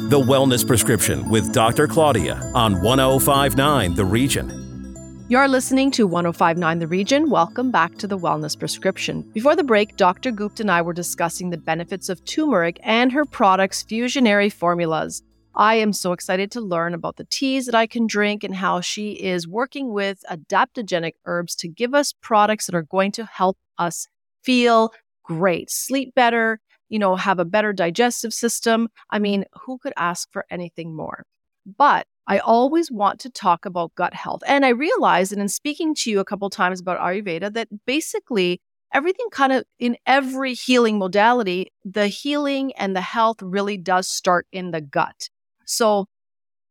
The 0.09 0.17
Wellness 0.17 0.65
Prescription 0.65 1.27
with 1.27 1.51
Dr. 1.51 1.89
Claudia 1.89 2.35
on 2.53 2.81
1059 2.81 3.95
The 3.95 4.05
Region. 4.05 5.25
You're 5.27 5.49
listening 5.49 5.91
to 5.91 6.07
1059 6.07 6.79
The 6.79 6.87
Region. 6.87 7.29
Welcome 7.29 7.69
back 7.69 7.97
to 7.97 8.07
the 8.07 8.17
Wellness 8.17 8.57
Prescription. 8.57 9.29
Before 9.33 9.57
the 9.57 9.63
break, 9.65 9.97
Dr. 9.97 10.31
Gupta 10.31 10.63
and 10.63 10.71
I 10.71 10.81
were 10.81 10.93
discussing 10.93 11.49
the 11.49 11.57
benefits 11.57 12.07
of 12.07 12.23
turmeric 12.23 12.79
and 12.81 13.11
her 13.11 13.25
products' 13.25 13.83
fusionary 13.83 14.49
formulas. 14.49 15.21
I 15.57 15.75
am 15.75 15.93
so 15.93 16.11
excited 16.11 16.51
to 16.51 16.61
learn 16.61 16.93
about 16.93 17.15
the 17.15 17.23
teas 17.23 17.65
that 17.65 17.75
I 17.75 17.87
can 17.87 18.07
drink 18.07 18.43
and 18.43 18.53
how 18.53 18.81
she 18.81 19.11
is 19.11 19.47
working 19.47 19.93
with 19.93 20.21
adaptogenic 20.29 21.13
herbs 21.25 21.55
to 21.57 21.69
give 21.69 21.93
us 21.93 22.13
products 22.21 22.65
that 22.65 22.75
are 22.75 22.83
going 22.83 23.13
to 23.13 23.25
help 23.25 23.57
us 23.77 24.07
feel 24.43 24.91
great, 25.23 25.71
sleep 25.71 26.13
better, 26.13 26.59
you 26.89 26.99
know, 26.99 27.15
have 27.15 27.39
a 27.39 27.45
better 27.45 27.71
digestive 27.71 28.33
system. 28.33 28.89
I 29.09 29.19
mean, 29.19 29.45
who 29.61 29.77
could 29.77 29.93
ask 29.95 30.29
for 30.31 30.45
anything 30.49 30.93
more? 30.93 31.25
But 31.65 32.05
I 32.27 32.39
always 32.39 32.91
want 32.91 33.21
to 33.21 33.29
talk 33.29 33.65
about 33.65 33.95
gut 33.95 34.13
health. 34.13 34.41
And 34.45 34.65
I 34.65 34.69
realized 34.69 35.31
that 35.31 35.39
in 35.39 35.47
speaking 35.47 35.95
to 35.95 36.11
you 36.11 36.19
a 36.19 36.25
couple 36.25 36.49
times 36.49 36.81
about 36.81 36.99
Ayurveda, 36.99 37.53
that 37.53 37.69
basically 37.85 38.59
everything 38.93 39.27
kind 39.31 39.53
of 39.53 39.63
in 39.79 39.95
every 40.05 40.53
healing 40.53 40.97
modality, 40.97 41.71
the 41.85 42.07
healing 42.07 42.73
and 42.73 42.93
the 42.93 43.01
health 43.01 43.41
really 43.41 43.77
does 43.77 44.07
start 44.07 44.47
in 44.51 44.71
the 44.71 44.81
gut. 44.81 45.29
So 45.65 46.07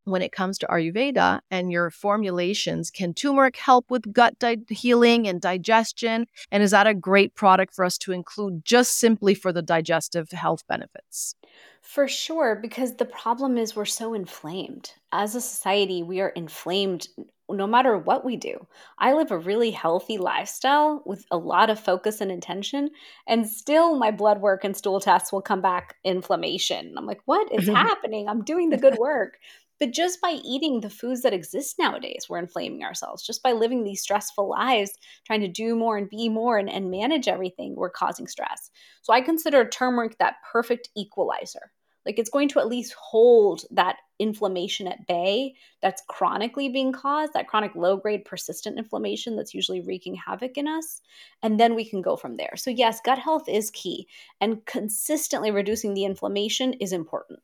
when 0.04 0.22
it 0.22 0.32
comes 0.32 0.58
to 0.58 0.66
Ayurveda 0.66 1.40
and 1.50 1.72
your 1.72 1.90
formulations, 1.90 2.90
can 2.90 3.14
turmeric 3.14 3.56
help 3.56 3.90
with 3.90 4.12
gut 4.12 4.38
di- 4.38 4.58
healing 4.68 5.26
and 5.26 5.40
digestion? 5.40 6.26
And 6.50 6.62
is 6.62 6.70
that 6.72 6.86
a 6.86 6.94
great 6.94 7.34
product 7.34 7.74
for 7.74 7.84
us 7.84 7.98
to 7.98 8.12
include 8.12 8.64
just 8.64 8.98
simply 8.98 9.34
for 9.34 9.52
the 9.52 9.62
digestive 9.62 10.30
health 10.30 10.62
benefits? 10.68 11.34
For 11.80 12.08
sure, 12.08 12.58
because 12.60 12.96
the 12.96 13.04
problem 13.04 13.58
is 13.58 13.76
we're 13.76 13.84
so 13.84 14.14
inflamed. 14.14 14.92
As 15.12 15.34
a 15.34 15.40
society, 15.40 16.02
we 16.02 16.20
are 16.20 16.30
inflamed 16.30 17.08
no 17.56 17.66
matter 17.66 17.96
what 17.96 18.24
we 18.24 18.36
do. 18.36 18.66
I 18.98 19.14
live 19.14 19.30
a 19.30 19.38
really 19.38 19.70
healthy 19.70 20.18
lifestyle 20.18 21.02
with 21.06 21.24
a 21.30 21.36
lot 21.36 21.70
of 21.70 21.80
focus 21.80 22.20
and 22.20 22.30
intention, 22.30 22.90
and 23.26 23.48
still 23.48 23.96
my 23.96 24.10
blood 24.10 24.40
work 24.40 24.64
and 24.64 24.76
stool 24.76 25.00
tests 25.00 25.32
will 25.32 25.42
come 25.42 25.60
back 25.60 25.96
inflammation. 26.04 26.94
I'm 26.96 27.06
like, 27.06 27.20
what 27.24 27.52
is 27.52 27.66
happening? 27.68 28.28
I'm 28.28 28.44
doing 28.44 28.70
the 28.70 28.76
good 28.76 28.98
work. 28.98 29.38
But 29.80 29.90
just 29.90 30.20
by 30.20 30.38
eating 30.44 30.80
the 30.80 30.90
foods 30.90 31.22
that 31.22 31.32
exist 31.32 31.78
nowadays, 31.78 32.26
we're 32.28 32.38
inflaming 32.38 32.84
ourselves. 32.84 33.26
Just 33.26 33.42
by 33.42 33.52
living 33.52 33.82
these 33.82 34.02
stressful 34.02 34.48
lives, 34.48 34.92
trying 35.26 35.40
to 35.40 35.48
do 35.48 35.74
more 35.74 35.96
and 35.96 36.08
be 36.08 36.28
more 36.28 36.58
and, 36.58 36.70
and 36.70 36.90
manage 36.90 37.26
everything, 37.26 37.74
we're 37.76 37.90
causing 37.90 38.28
stress. 38.28 38.70
So 39.02 39.12
I 39.12 39.20
consider 39.20 39.68
turmeric 39.68 40.18
that 40.18 40.36
perfect 40.52 40.90
equalizer. 40.96 41.72
Like 42.06 42.18
it's 42.18 42.30
going 42.30 42.48
to 42.50 42.60
at 42.60 42.68
least 42.68 42.94
hold 42.94 43.62
that 43.70 43.96
inflammation 44.18 44.86
at 44.86 45.06
bay 45.06 45.54
that's 45.82 46.02
chronically 46.08 46.68
being 46.68 46.92
caused, 46.92 47.32
that 47.32 47.48
chronic 47.48 47.74
low 47.74 47.96
grade 47.96 48.24
persistent 48.24 48.78
inflammation 48.78 49.36
that's 49.36 49.54
usually 49.54 49.80
wreaking 49.80 50.14
havoc 50.14 50.56
in 50.56 50.68
us. 50.68 51.00
And 51.42 51.58
then 51.58 51.74
we 51.74 51.84
can 51.84 52.02
go 52.02 52.16
from 52.16 52.36
there. 52.36 52.52
So, 52.56 52.70
yes, 52.70 53.00
gut 53.04 53.18
health 53.18 53.48
is 53.48 53.70
key, 53.70 54.06
and 54.40 54.64
consistently 54.66 55.50
reducing 55.50 55.94
the 55.94 56.04
inflammation 56.04 56.74
is 56.74 56.92
important. 56.92 57.40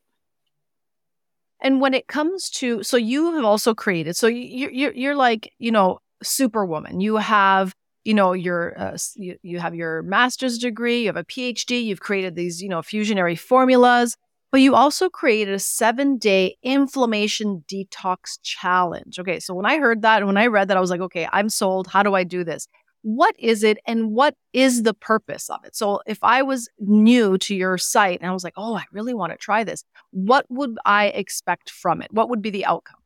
And 1.63 1.81
when 1.81 1.93
it 1.93 2.07
comes 2.07 2.49
to, 2.51 2.83
so 2.83 2.97
you 2.97 3.35
have 3.35 3.45
also 3.45 3.75
created, 3.75 4.17
so 4.17 4.27
you're, 4.27 4.71
you're, 4.71 4.93
you're 4.93 5.17
like, 5.17 5.53
you 5.59 5.71
know, 5.71 5.99
superwoman. 6.23 7.01
You 7.01 7.17
have 7.17 7.75
you 8.05 8.15
know 8.15 8.33
your 8.33 8.79
uh, 8.81 8.97
you, 9.15 9.37
you 9.43 9.59
have 9.59 9.75
your 9.75 10.03
master's 10.03 10.57
degree 10.59 11.03
you 11.03 11.07
have 11.09 11.19
a 11.19 11.25
phd 11.25 11.85
you've 11.85 12.01
created 12.01 12.35
these 12.35 12.63
you 12.63 12.69
know 12.69 12.81
fusionary 12.81 13.39
formulas 13.39 14.17
but 14.53 14.61
you 14.61 14.75
also 14.75 15.09
created 15.09 15.55
a 15.55 15.59
seven 15.59 16.19
day 16.19 16.57
inflammation 16.63 17.65
detox 17.69 18.39
challenge. 18.43 19.19
Okay, 19.19 19.41
so 19.41 19.55
when 19.55 19.67
I 19.67 19.79
heard 19.79 20.03
that 20.03 20.19
and 20.19 20.27
when 20.27 20.37
I 20.37 20.47
read 20.47 20.69
that, 20.69 20.77
I 20.77 20.81
was 20.81 20.91
like, 20.91 21.01
okay, 21.01 21.29
I'm 21.33 21.49
sold. 21.49 21.87
How 21.87 22.03
do 22.03 22.15
I 22.15 22.25
do 22.25 22.45
this? 22.45 22.67
What 23.03 23.35
is 23.39 23.63
it 23.65 23.79
and 23.87 24.11
what 24.11 24.35
is 24.53 24.83
the 24.83 24.93
purpose 24.93 25.49
of 25.49 25.61
it? 25.65 25.75
So 25.75 26.01
if 26.07 26.19
I 26.23 26.43
was 26.43 26.69
new 26.79 27.39
to 27.39 27.55
your 27.55 27.79
site 27.79 28.21
and 28.21 28.29
I 28.29 28.33
was 28.33 28.45
like, 28.45 28.53
oh, 28.57 28.75
I 28.75 28.85
really 28.93 29.15
want 29.15 29.33
to 29.33 29.39
try 29.39 29.65
this, 29.65 29.85
what 30.11 30.45
would 30.51 30.77
I 30.85 31.07
expect 31.07 31.71
from 31.71 32.03
it? 32.03 32.13
What 32.13 32.29
would 32.29 32.43
be 32.43 32.51
the 32.51 32.67
outcome? 32.67 33.00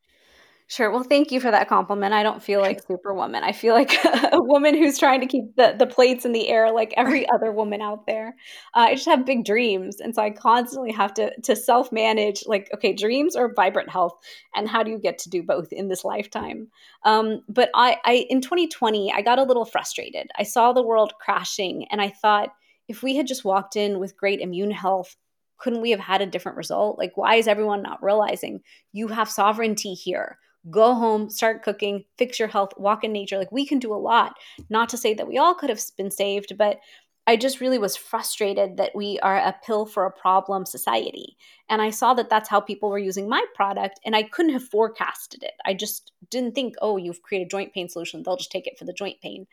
Sure. 0.74 0.90
Well, 0.90 1.04
thank 1.04 1.30
you 1.30 1.38
for 1.38 1.52
that 1.52 1.68
compliment. 1.68 2.14
I 2.14 2.24
don't 2.24 2.42
feel 2.42 2.60
like 2.60 2.82
Superwoman. 2.84 3.44
I 3.44 3.52
feel 3.52 3.74
like 3.74 3.92
a 4.04 4.42
woman 4.42 4.74
who's 4.74 4.98
trying 4.98 5.20
to 5.20 5.26
keep 5.28 5.54
the, 5.54 5.76
the 5.78 5.86
plates 5.86 6.24
in 6.24 6.32
the 6.32 6.48
air 6.48 6.72
like 6.72 6.92
every 6.96 7.28
other 7.34 7.52
woman 7.52 7.80
out 7.80 8.08
there. 8.08 8.34
Uh, 8.74 8.86
I 8.88 8.94
just 8.96 9.06
have 9.06 9.24
big 9.24 9.44
dreams. 9.44 10.00
And 10.00 10.12
so 10.16 10.22
I 10.22 10.30
constantly 10.30 10.90
have 10.90 11.14
to, 11.14 11.30
to 11.42 11.54
self 11.54 11.92
manage 11.92 12.42
like, 12.46 12.70
okay, 12.74 12.92
dreams 12.92 13.36
or 13.36 13.54
vibrant 13.54 13.88
health. 13.88 14.14
And 14.56 14.68
how 14.68 14.82
do 14.82 14.90
you 14.90 14.98
get 14.98 15.16
to 15.18 15.30
do 15.30 15.44
both 15.44 15.72
in 15.72 15.86
this 15.86 16.04
lifetime? 16.04 16.66
Um, 17.04 17.42
but 17.48 17.70
I, 17.76 17.98
I, 18.04 18.26
in 18.28 18.40
2020, 18.40 19.12
I 19.12 19.22
got 19.22 19.38
a 19.38 19.44
little 19.44 19.64
frustrated. 19.64 20.26
I 20.36 20.42
saw 20.42 20.72
the 20.72 20.82
world 20.82 21.12
crashing 21.20 21.86
and 21.92 22.02
I 22.02 22.08
thought, 22.10 22.48
if 22.88 23.00
we 23.00 23.14
had 23.14 23.28
just 23.28 23.44
walked 23.44 23.76
in 23.76 24.00
with 24.00 24.16
great 24.16 24.40
immune 24.40 24.72
health, 24.72 25.14
couldn't 25.56 25.82
we 25.82 25.92
have 25.92 26.00
had 26.00 26.20
a 26.20 26.26
different 26.26 26.58
result? 26.58 26.98
Like, 26.98 27.16
why 27.16 27.36
is 27.36 27.46
everyone 27.46 27.84
not 27.84 28.02
realizing 28.02 28.62
you 28.92 29.06
have 29.06 29.30
sovereignty 29.30 29.94
here? 29.94 30.38
Go 30.70 30.94
home, 30.94 31.28
start 31.30 31.62
cooking, 31.62 32.04
fix 32.16 32.38
your 32.38 32.48
health, 32.48 32.72
walk 32.76 33.04
in 33.04 33.12
nature. 33.12 33.38
Like 33.38 33.52
we 33.52 33.66
can 33.66 33.78
do 33.78 33.92
a 33.92 33.96
lot. 33.96 34.36
Not 34.68 34.88
to 34.90 34.96
say 34.96 35.14
that 35.14 35.28
we 35.28 35.38
all 35.38 35.54
could 35.54 35.70
have 35.70 35.80
been 35.96 36.10
saved, 36.10 36.56
but 36.56 36.80
I 37.26 37.36
just 37.36 37.60
really 37.60 37.78
was 37.78 37.96
frustrated 37.96 38.76
that 38.76 38.94
we 38.94 39.18
are 39.20 39.36
a 39.36 39.56
pill 39.64 39.86
for 39.86 40.04
a 40.04 40.10
problem 40.10 40.66
society. 40.66 41.36
And 41.70 41.80
I 41.80 41.88
saw 41.88 42.12
that 42.14 42.28
that's 42.28 42.50
how 42.50 42.60
people 42.60 42.90
were 42.90 42.98
using 42.98 43.28
my 43.28 43.44
product, 43.54 43.98
and 44.04 44.14
I 44.14 44.24
couldn't 44.24 44.52
have 44.52 44.68
forecasted 44.68 45.42
it. 45.42 45.54
I 45.64 45.72
just 45.72 46.12
didn't 46.30 46.54
think, 46.54 46.74
oh, 46.82 46.98
you've 46.98 47.22
created 47.22 47.50
joint 47.50 47.72
pain 47.72 47.88
solution, 47.88 48.22
they'll 48.22 48.36
just 48.36 48.52
take 48.52 48.66
it 48.66 48.78
for 48.78 48.84
the 48.84 48.92
joint 48.92 49.20
pain. 49.22 49.46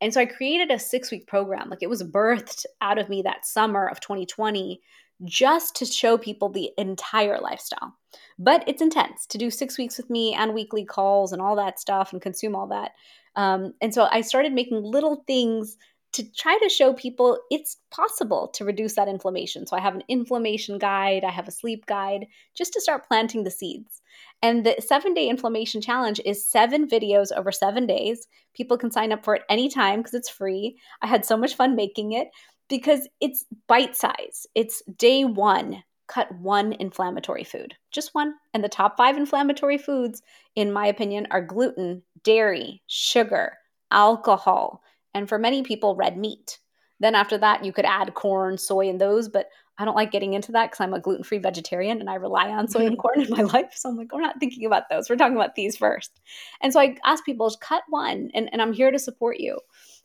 And 0.00 0.12
so 0.12 0.20
I 0.20 0.26
created 0.26 0.72
a 0.72 0.80
six 0.80 1.12
week 1.12 1.28
program. 1.28 1.70
Like 1.70 1.82
it 1.82 1.88
was 1.88 2.02
birthed 2.02 2.66
out 2.80 2.98
of 2.98 3.08
me 3.08 3.22
that 3.22 3.46
summer 3.46 3.86
of 3.86 4.00
2020 4.00 4.80
just 5.24 5.76
to 5.76 5.86
show 5.86 6.18
people 6.18 6.48
the 6.48 6.70
entire 6.78 7.38
lifestyle. 7.40 7.96
But 8.38 8.64
it's 8.66 8.82
intense 8.82 9.26
to 9.26 9.38
do 9.38 9.50
six 9.50 9.78
weeks 9.78 9.96
with 9.96 10.10
me 10.10 10.34
and 10.34 10.54
weekly 10.54 10.84
calls 10.84 11.32
and 11.32 11.40
all 11.40 11.56
that 11.56 11.78
stuff 11.78 12.12
and 12.12 12.20
consume 12.20 12.56
all 12.56 12.66
that. 12.68 12.92
Um, 13.36 13.74
and 13.80 13.94
so 13.94 14.08
I 14.10 14.20
started 14.20 14.52
making 14.52 14.82
little 14.82 15.24
things 15.26 15.76
to 16.12 16.30
try 16.34 16.58
to 16.62 16.68
show 16.68 16.92
people 16.92 17.38
it's 17.50 17.78
possible 17.90 18.48
to 18.48 18.64
reduce 18.64 18.94
that 18.96 19.08
inflammation. 19.08 19.66
So 19.66 19.76
I 19.76 19.80
have 19.80 19.94
an 19.94 20.02
inflammation 20.08 20.78
guide, 20.78 21.24
I 21.24 21.30
have 21.30 21.48
a 21.48 21.52
sleep 21.52 21.86
guide, 21.86 22.26
just 22.54 22.74
to 22.74 22.80
start 22.80 23.08
planting 23.08 23.44
the 23.44 23.50
seeds. 23.50 24.02
And 24.42 24.66
the 24.66 24.76
seven 24.80 25.14
day 25.14 25.28
inflammation 25.28 25.80
challenge 25.80 26.20
is 26.24 26.46
seven 26.46 26.86
videos 26.86 27.28
over 27.34 27.50
seven 27.50 27.86
days. 27.86 28.28
People 28.54 28.76
can 28.76 28.90
sign 28.90 29.12
up 29.12 29.24
for 29.24 29.36
it 29.36 29.42
anytime 29.48 30.00
because 30.00 30.14
it's 30.14 30.28
free. 30.28 30.76
I 31.00 31.06
had 31.06 31.24
so 31.24 31.36
much 31.36 31.54
fun 31.54 31.76
making 31.76 32.12
it 32.12 32.28
because 32.72 33.06
it's 33.20 33.44
bite 33.68 33.94
size. 33.94 34.46
It's 34.54 34.82
day 34.96 35.26
one, 35.26 35.84
cut 36.08 36.34
one 36.36 36.72
inflammatory 36.72 37.44
food, 37.44 37.74
just 37.90 38.14
one. 38.14 38.32
And 38.54 38.64
the 38.64 38.68
top 38.70 38.96
five 38.96 39.14
inflammatory 39.14 39.76
foods, 39.76 40.22
in 40.56 40.72
my 40.72 40.86
opinion, 40.86 41.26
are 41.30 41.42
gluten, 41.42 42.02
dairy, 42.24 42.80
sugar, 42.86 43.58
alcohol, 43.90 44.82
and 45.12 45.28
for 45.28 45.38
many 45.38 45.62
people, 45.62 45.96
red 45.96 46.16
meat. 46.16 46.60
Then 46.98 47.14
after 47.14 47.36
that, 47.36 47.62
you 47.62 47.74
could 47.74 47.84
add 47.84 48.14
corn, 48.14 48.56
soy, 48.56 48.88
and 48.88 48.98
those, 48.98 49.28
but 49.28 49.48
I 49.76 49.84
don't 49.84 49.94
like 49.94 50.10
getting 50.10 50.32
into 50.32 50.52
that 50.52 50.70
because 50.70 50.80
I'm 50.80 50.94
a 50.94 51.00
gluten 51.00 51.24
free 51.24 51.38
vegetarian 51.38 52.00
and 52.00 52.08
I 52.08 52.14
rely 52.14 52.48
on 52.48 52.68
soy 52.68 52.86
and 52.86 52.98
corn 52.98 53.20
in 53.20 53.28
my 53.28 53.42
life. 53.42 53.72
So 53.74 53.90
I'm 53.90 53.96
like, 53.98 54.14
we're 54.14 54.22
not 54.22 54.40
thinking 54.40 54.64
about 54.64 54.88
those. 54.88 55.10
We're 55.10 55.16
talking 55.16 55.36
about 55.36 55.56
these 55.56 55.76
first. 55.76 56.22
And 56.62 56.72
so 56.72 56.80
I 56.80 56.96
ask 57.04 57.22
people, 57.22 57.50
to 57.50 57.58
cut 57.58 57.82
one, 57.90 58.30
and, 58.32 58.48
and 58.50 58.62
I'm 58.62 58.72
here 58.72 58.90
to 58.90 58.98
support 58.98 59.40
you. 59.40 59.58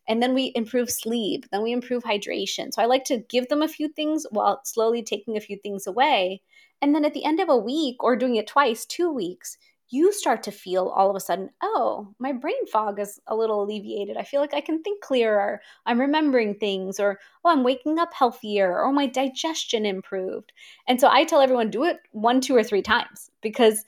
And 0.08 0.22
then 0.22 0.34
we 0.34 0.52
improve 0.56 0.90
sleep. 0.90 1.46
Then 1.52 1.64
we 1.64 1.72
improve 1.72 2.04
hydration. 2.04 2.74
So 2.74 2.82
I 2.82 2.86
like 2.86 3.04
to 3.06 3.24
give 3.30 3.50
them 3.50 3.62
a 3.62 3.68
few 3.68 3.90
things 3.90 4.26
while 4.32 4.62
slowly 4.64 5.04
taking 5.04 5.36
a 5.36 5.42
few 5.42 5.58
things 5.58 5.88
away. 5.88 6.42
And 6.82 6.94
then 6.94 7.06
at 7.06 7.14
the 7.14 7.26
end 7.26 7.40
of 7.40 7.50
a 7.50 7.58
week 7.58 8.04
or 8.04 8.16
doing 8.16 8.36
it 8.36 8.48
twice, 8.48 8.86
two 8.86 9.12
weeks, 9.12 9.58
you 9.90 10.12
start 10.12 10.44
to 10.44 10.52
feel 10.52 10.90
all 10.90 11.10
of 11.10 11.16
a 11.16 11.20
sudden, 11.20 11.50
oh, 11.62 12.14
my 12.20 12.34
brain 12.34 12.66
fog 12.68 13.00
is 13.00 13.20
a 13.28 13.36
little 13.36 13.64
alleviated. 13.64 14.18
I 14.18 14.24
feel 14.24 14.42
like 14.42 14.54
I 14.54 14.62
can 14.62 14.84
think 14.84 15.02
clearer. 15.02 15.62
I'm 15.86 16.00
remembering 16.00 16.56
things, 16.56 17.00
or 17.00 17.20
oh, 17.46 17.50
I'm 17.50 17.64
waking 17.64 17.98
up 17.98 18.14
healthier, 18.14 18.82
or 18.82 18.92
my 18.92 19.08
digestion 19.08 19.86
improved. 19.86 20.52
And 20.88 21.00
so 21.00 21.08
I 21.10 21.24
tell 21.24 21.42
everyone 21.42 21.70
do 21.70 21.86
it 21.86 22.00
one, 22.12 22.42
two, 22.42 22.56
or 22.56 22.64
three 22.64 22.82
times 22.82 23.32
because 23.42 23.86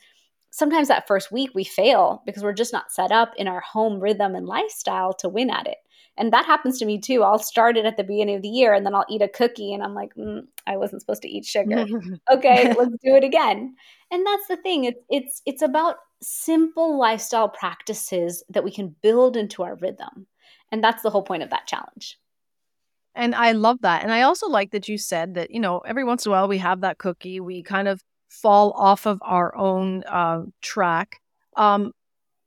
sometimes 0.50 0.88
that 0.88 1.06
first 1.06 1.30
week 1.30 1.50
we 1.54 1.64
fail 1.64 2.22
because 2.24 2.42
we're 2.42 2.52
just 2.54 2.72
not 2.72 2.90
set 2.90 3.12
up 3.12 3.34
in 3.36 3.46
our 3.46 3.60
home 3.60 4.00
rhythm 4.00 4.34
and 4.34 4.46
lifestyle 4.46 5.12
to 5.14 5.28
win 5.28 5.50
at 5.50 5.66
it. 5.66 5.76
And 6.16 6.32
that 6.32 6.44
happens 6.44 6.78
to 6.78 6.84
me 6.84 7.00
too. 7.00 7.22
I'll 7.22 7.38
start 7.38 7.76
it 7.76 7.86
at 7.86 7.96
the 7.96 8.04
beginning 8.04 8.36
of 8.36 8.42
the 8.42 8.48
year 8.48 8.74
and 8.74 8.84
then 8.84 8.94
I'll 8.94 9.06
eat 9.08 9.22
a 9.22 9.28
cookie 9.28 9.72
and 9.72 9.82
I'm 9.82 9.94
like, 9.94 10.14
mm, 10.14 10.42
I 10.66 10.76
wasn't 10.76 11.00
supposed 11.00 11.22
to 11.22 11.28
eat 11.28 11.46
sugar. 11.46 11.86
okay, 12.32 12.74
let's 12.78 12.96
do 13.02 13.14
it 13.14 13.24
again. 13.24 13.74
And 14.10 14.26
that's 14.26 14.46
the 14.48 14.56
thing. 14.56 14.84
It's 14.84 15.00
it's 15.08 15.42
it's 15.46 15.62
about 15.62 15.96
simple 16.22 16.98
lifestyle 16.98 17.48
practices 17.48 18.44
that 18.50 18.64
we 18.64 18.70
can 18.70 18.94
build 19.02 19.36
into 19.36 19.62
our 19.62 19.76
rhythm. 19.76 20.26
And 20.72 20.84
that's 20.84 21.02
the 21.02 21.10
whole 21.10 21.22
point 21.22 21.42
of 21.42 21.50
that 21.50 21.66
challenge. 21.66 22.18
And 23.14 23.34
I 23.34 23.52
love 23.52 23.78
that. 23.82 24.02
And 24.02 24.12
I 24.12 24.22
also 24.22 24.48
like 24.48 24.70
that 24.70 24.88
you 24.88 24.96
said 24.98 25.34
that, 25.34 25.50
you 25.50 25.60
know, 25.60 25.78
every 25.80 26.04
once 26.04 26.26
in 26.26 26.30
a 26.30 26.34
while 26.34 26.48
we 26.48 26.58
have 26.58 26.82
that 26.82 26.98
cookie, 26.98 27.40
we 27.40 27.62
kind 27.62 27.88
of 27.88 28.02
fall 28.28 28.72
off 28.72 29.06
of 29.06 29.18
our 29.22 29.56
own 29.56 30.04
uh, 30.04 30.42
track. 30.60 31.20
Um, 31.56 31.92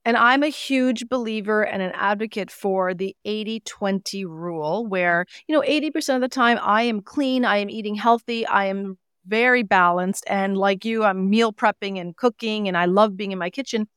and 0.05 0.17
I'm 0.17 0.43
a 0.43 0.47
huge 0.47 1.07
believer 1.09 1.63
and 1.63 1.81
an 1.81 1.91
advocate 1.95 2.51
for 2.51 2.93
the 2.93 3.15
80 3.25 3.59
20 3.61 4.25
rule, 4.25 4.85
where, 4.85 5.25
you 5.47 5.55
know, 5.55 5.63
80% 5.65 6.17
of 6.17 6.21
the 6.21 6.33
time 6.33 6.59
I 6.61 6.83
am 6.83 7.01
clean, 7.01 7.45
I 7.45 7.57
am 7.57 7.69
eating 7.69 7.95
healthy, 7.95 8.45
I 8.45 8.65
am 8.65 8.97
very 9.25 9.63
balanced. 9.63 10.25
And 10.27 10.57
like 10.57 10.83
you, 10.85 11.03
I'm 11.03 11.29
meal 11.29 11.53
prepping 11.53 11.99
and 11.99 12.15
cooking, 12.17 12.67
and 12.67 12.77
I 12.77 12.85
love 12.85 13.15
being 13.17 13.31
in 13.31 13.39
my 13.39 13.49
kitchen. 13.49 13.87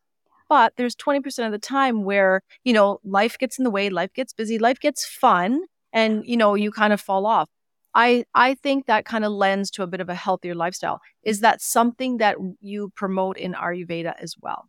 But 0.49 0.75
there's 0.77 0.95
20% 0.97 1.47
of 1.47 1.53
the 1.53 1.59
time 1.59 2.05
where, 2.05 2.43
you 2.65 2.73
know, 2.73 3.01
life 3.05 3.37
gets 3.39 3.59
in 3.59 3.65
the 3.65 3.71
way, 3.71 3.91
life 3.91 4.13
gets 4.15 4.33
busy, 4.33 4.59
life 4.59 4.79
gets 4.81 5.05
fun, 5.05 5.63
and, 5.93 6.25
you 6.27 6.37
know, 6.37 6.55
you 6.55 6.71
kind 6.71 6.93
of 6.93 7.01
fall 7.01 7.27
off. 7.27 7.49
I, 7.95 8.25
I 8.35 8.55
think 8.55 8.87
that 8.87 9.07
kind 9.07 9.25
of 9.25 9.33
lends 9.33 9.71
to 9.73 9.83
a 9.83 9.87
bit 9.87 10.01
of 10.01 10.09
a 10.09 10.15
healthier 10.15 10.55
lifestyle. 10.55 11.01
Is 11.25 11.41
that 11.41 11.63
something 11.63 12.19
that 12.19 12.37
you 12.61 12.91
promote 12.95 13.39
in 13.39 13.55
Ayurveda 13.55 14.15
as 14.21 14.35
well? 14.41 14.69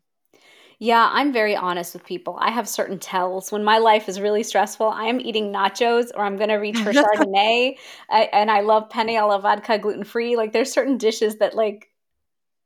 Yeah, 0.79 1.09
I'm 1.11 1.33
very 1.33 1.55
honest 1.55 1.93
with 1.93 2.05
people. 2.05 2.37
I 2.39 2.51
have 2.51 2.69
certain 2.69 2.99
tells. 2.99 3.51
When 3.51 3.63
my 3.63 3.79
life 3.79 4.07
is 4.07 4.21
really 4.21 4.43
stressful, 4.43 4.87
I 4.87 5.05
am 5.05 5.19
eating 5.19 5.51
nachos 5.51 6.11
or 6.15 6.23
I'm 6.23 6.37
going 6.37 6.49
to 6.49 6.55
reach 6.55 6.77
for 6.83 6.91
Chardonnay. 6.91 7.77
I, 8.09 8.21
and 8.31 8.51
I 8.51 8.61
love 8.61 8.89
penne 8.89 9.17
alla 9.17 9.39
vodka 9.39 9.79
gluten 9.79 10.03
free. 10.03 10.35
Like 10.35 10.53
there's 10.53 10.71
certain 10.71 10.97
dishes 10.97 11.37
that 11.37 11.55
like, 11.55 11.89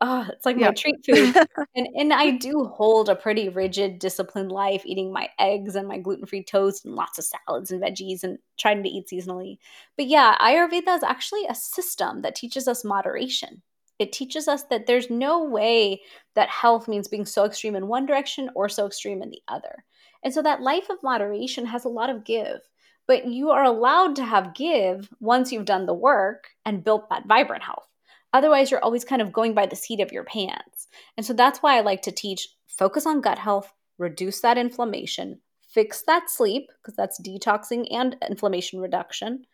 oh, 0.01 0.27
it's 0.31 0.45
like 0.45 0.57
my 0.57 0.73
treat 0.73 0.97
food. 1.05 1.35
and 1.75 1.87
and 1.95 2.13
I 2.13 2.31
do 2.31 2.65
hold 2.65 3.09
a 3.09 3.15
pretty 3.15 3.49
rigid, 3.49 3.99
disciplined 3.99 4.51
life, 4.51 4.83
eating 4.85 5.13
my 5.13 5.29
eggs 5.39 5.75
and 5.75 5.87
my 5.87 5.97
gluten 5.97 6.25
free 6.25 6.43
toast 6.43 6.85
and 6.85 6.95
lots 6.95 7.17
of 7.19 7.25
salads 7.25 7.71
and 7.71 7.81
veggies 7.81 8.23
and 8.23 8.39
trying 8.59 8.83
to 8.83 8.89
eat 8.89 9.07
seasonally. 9.07 9.57
But 9.97 10.07
yeah, 10.07 10.37
Ayurveda 10.41 10.97
is 10.97 11.03
actually 11.03 11.45
a 11.47 11.55
system 11.55 12.23
that 12.23 12.35
teaches 12.35 12.67
us 12.67 12.83
moderation. 12.83 13.61
It 14.01 14.11
teaches 14.11 14.47
us 14.47 14.63
that 14.63 14.87
there's 14.87 15.11
no 15.11 15.43
way 15.43 16.01
that 16.33 16.49
health 16.49 16.87
means 16.87 17.07
being 17.07 17.23
so 17.23 17.45
extreme 17.45 17.75
in 17.75 17.87
one 17.87 18.07
direction 18.07 18.49
or 18.55 18.67
so 18.67 18.87
extreme 18.87 19.21
in 19.21 19.29
the 19.29 19.43
other. 19.47 19.85
And 20.23 20.33
so 20.33 20.41
that 20.41 20.63
life 20.63 20.89
of 20.89 21.03
moderation 21.03 21.67
has 21.67 21.85
a 21.85 21.89
lot 21.89 22.09
of 22.09 22.25
give, 22.25 22.61
but 23.05 23.27
you 23.27 23.51
are 23.51 23.63
allowed 23.63 24.15
to 24.15 24.25
have 24.25 24.55
give 24.55 25.07
once 25.19 25.51
you've 25.51 25.65
done 25.65 25.85
the 25.85 25.93
work 25.93 26.47
and 26.65 26.83
built 26.83 27.11
that 27.11 27.27
vibrant 27.27 27.61
health. 27.61 27.85
Otherwise, 28.33 28.71
you're 28.71 28.83
always 28.83 29.05
kind 29.05 29.21
of 29.21 29.31
going 29.31 29.53
by 29.53 29.67
the 29.67 29.75
seat 29.75 29.99
of 29.99 30.11
your 30.11 30.23
pants. 30.23 30.87
And 31.15 31.23
so 31.23 31.33
that's 31.33 31.59
why 31.59 31.77
I 31.77 31.81
like 31.81 32.01
to 32.01 32.11
teach 32.11 32.47
focus 32.65 33.05
on 33.05 33.21
gut 33.21 33.37
health, 33.37 33.71
reduce 33.99 34.41
that 34.41 34.57
inflammation, 34.57 35.41
fix 35.69 36.01
that 36.07 36.27
sleep, 36.27 36.71
because 36.81 36.95
that's 36.95 37.21
detoxing 37.21 37.85
and 37.91 38.17
inflammation 38.27 38.79
reduction, 38.79 39.45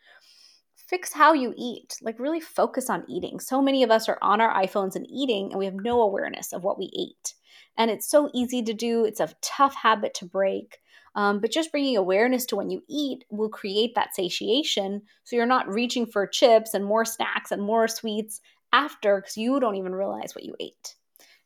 fix 0.86 1.12
how 1.12 1.32
you 1.32 1.54
eat. 1.56 1.98
Like, 2.00 2.18
really 2.18 2.40
focus 2.40 2.88
on 2.88 3.04
eating. 3.08 3.40
So 3.40 3.60
many 3.60 3.82
of 3.82 3.90
us 3.90 4.08
are 4.08 4.18
on 4.22 4.40
our 4.40 4.54
iPhones 4.54 4.96
and 4.96 5.06
eating, 5.10 5.50
and 5.50 5.58
we 5.58 5.64
have 5.66 5.74
no 5.74 6.00
awareness 6.02 6.52
of 6.52 6.64
what 6.64 6.78
we 6.78 6.90
ate. 6.98 7.34
And 7.76 7.90
it's 7.90 8.08
so 8.08 8.30
easy 8.34 8.62
to 8.62 8.74
do, 8.74 9.04
it's 9.04 9.20
a 9.20 9.32
tough 9.42 9.74
habit 9.74 10.14
to 10.14 10.24
break. 10.24 10.78
Um, 11.14 11.40
but 11.40 11.50
just 11.50 11.72
bringing 11.72 11.96
awareness 11.96 12.46
to 12.46 12.56
when 12.56 12.70
you 12.70 12.82
eat 12.88 13.24
will 13.30 13.48
create 13.48 13.94
that 13.94 14.14
satiation. 14.14 15.02
So 15.24 15.36
you're 15.36 15.46
not 15.46 15.68
reaching 15.68 16.06
for 16.06 16.26
chips 16.26 16.74
and 16.74 16.84
more 16.84 17.04
snacks 17.04 17.50
and 17.50 17.62
more 17.62 17.88
sweets 17.88 18.40
after 18.72 19.16
because 19.16 19.36
you 19.36 19.58
don't 19.58 19.76
even 19.76 19.94
realize 19.94 20.34
what 20.34 20.44
you 20.44 20.54
ate. 20.60 20.94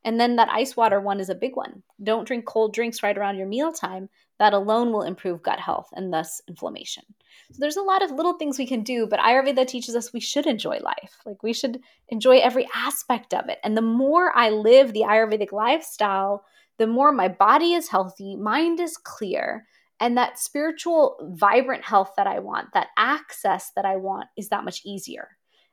And 0.04 0.18
then 0.18 0.36
that 0.36 0.50
ice 0.50 0.76
water 0.76 1.00
one 1.00 1.20
is 1.20 1.28
a 1.28 1.34
big 1.34 1.56
one. 1.56 1.82
Don't 2.02 2.26
drink 2.26 2.44
cold 2.44 2.74
drinks 2.74 3.02
right 3.02 3.16
around 3.16 3.36
your 3.36 3.46
mealtime. 3.46 4.08
That 4.42 4.54
alone 4.54 4.90
will 4.90 5.02
improve 5.02 5.40
gut 5.40 5.60
health 5.60 5.88
and 5.92 6.12
thus 6.12 6.42
inflammation. 6.48 7.04
So 7.52 7.58
there's 7.60 7.76
a 7.76 7.82
lot 7.82 8.02
of 8.02 8.10
little 8.10 8.32
things 8.32 8.58
we 8.58 8.66
can 8.66 8.82
do, 8.82 9.06
but 9.06 9.20
Ayurveda 9.20 9.64
teaches 9.68 9.94
us 9.94 10.12
we 10.12 10.18
should 10.18 10.46
enjoy 10.46 10.80
life. 10.80 11.20
Like 11.24 11.44
we 11.44 11.52
should 11.52 11.78
enjoy 12.08 12.38
every 12.38 12.66
aspect 12.74 13.34
of 13.34 13.48
it. 13.48 13.58
And 13.62 13.76
the 13.76 13.82
more 13.82 14.36
I 14.36 14.50
live 14.50 14.92
the 14.92 15.02
Ayurvedic 15.02 15.52
lifestyle, 15.52 16.44
the 16.78 16.88
more 16.88 17.12
my 17.12 17.28
body 17.28 17.74
is 17.74 17.88
healthy, 17.88 18.34
mind 18.34 18.80
is 18.80 18.96
clear, 18.96 19.64
and 20.00 20.18
that 20.18 20.40
spiritual 20.40 21.16
vibrant 21.34 21.84
health 21.84 22.14
that 22.16 22.26
I 22.26 22.40
want, 22.40 22.72
that 22.74 22.88
access 22.98 23.70
that 23.76 23.84
I 23.84 23.94
want 23.94 24.26
is 24.36 24.48
that 24.48 24.64
much 24.64 24.80
easier. 24.84 25.28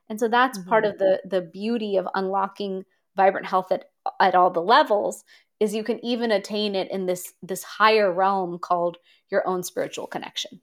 And 0.08 0.20
so 0.20 0.28
that's 0.28 0.60
mm-hmm. 0.60 0.68
part 0.68 0.84
of 0.84 0.98
the 0.98 1.20
the 1.28 1.40
beauty 1.40 1.96
of 1.96 2.06
unlocking 2.14 2.84
vibrant 3.16 3.46
health 3.46 3.72
at 3.72 3.86
at 4.20 4.36
all 4.36 4.50
the 4.50 4.62
levels 4.62 5.24
is 5.60 5.74
you 5.74 5.84
can 5.84 6.02
even 6.04 6.32
attain 6.32 6.74
it 6.74 6.90
in 6.90 7.06
this 7.06 7.34
this 7.42 7.62
higher 7.62 8.12
realm 8.12 8.58
called 8.58 8.96
your 9.30 9.46
own 9.46 9.62
spiritual 9.62 10.06
connection. 10.06 10.60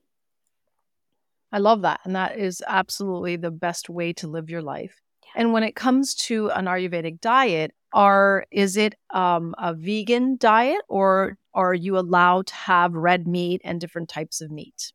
I 1.51 1.59
love 1.59 1.83
that 1.83 2.01
and 2.03 2.15
that 2.15 2.37
is 2.37 2.61
absolutely 2.67 3.37
the 3.37 3.51
best 3.51 3.89
way 3.89 4.11
to 4.13 4.27
live 4.27 4.49
your 4.49 4.63
life. 4.63 4.99
Yeah. 5.23 5.41
And 5.41 5.53
when 5.53 5.63
it 5.63 5.75
comes 5.75 6.13
to 6.15 6.49
an 6.49 6.65
Ayurvedic 6.65 7.21
diet, 7.21 7.71
are 7.93 8.45
is 8.51 8.75
it 8.75 8.95
um, 9.11 9.55
a 9.57 9.73
vegan 9.73 10.37
diet 10.37 10.81
or 10.89 11.37
are 11.53 11.73
you 11.73 11.97
allowed 11.97 12.47
to 12.47 12.55
have 12.55 12.93
red 12.93 13.27
meat 13.27 13.61
and 13.63 13.79
different 13.79 14.09
types 14.09 14.41
of 14.41 14.51
meat? 14.51 14.91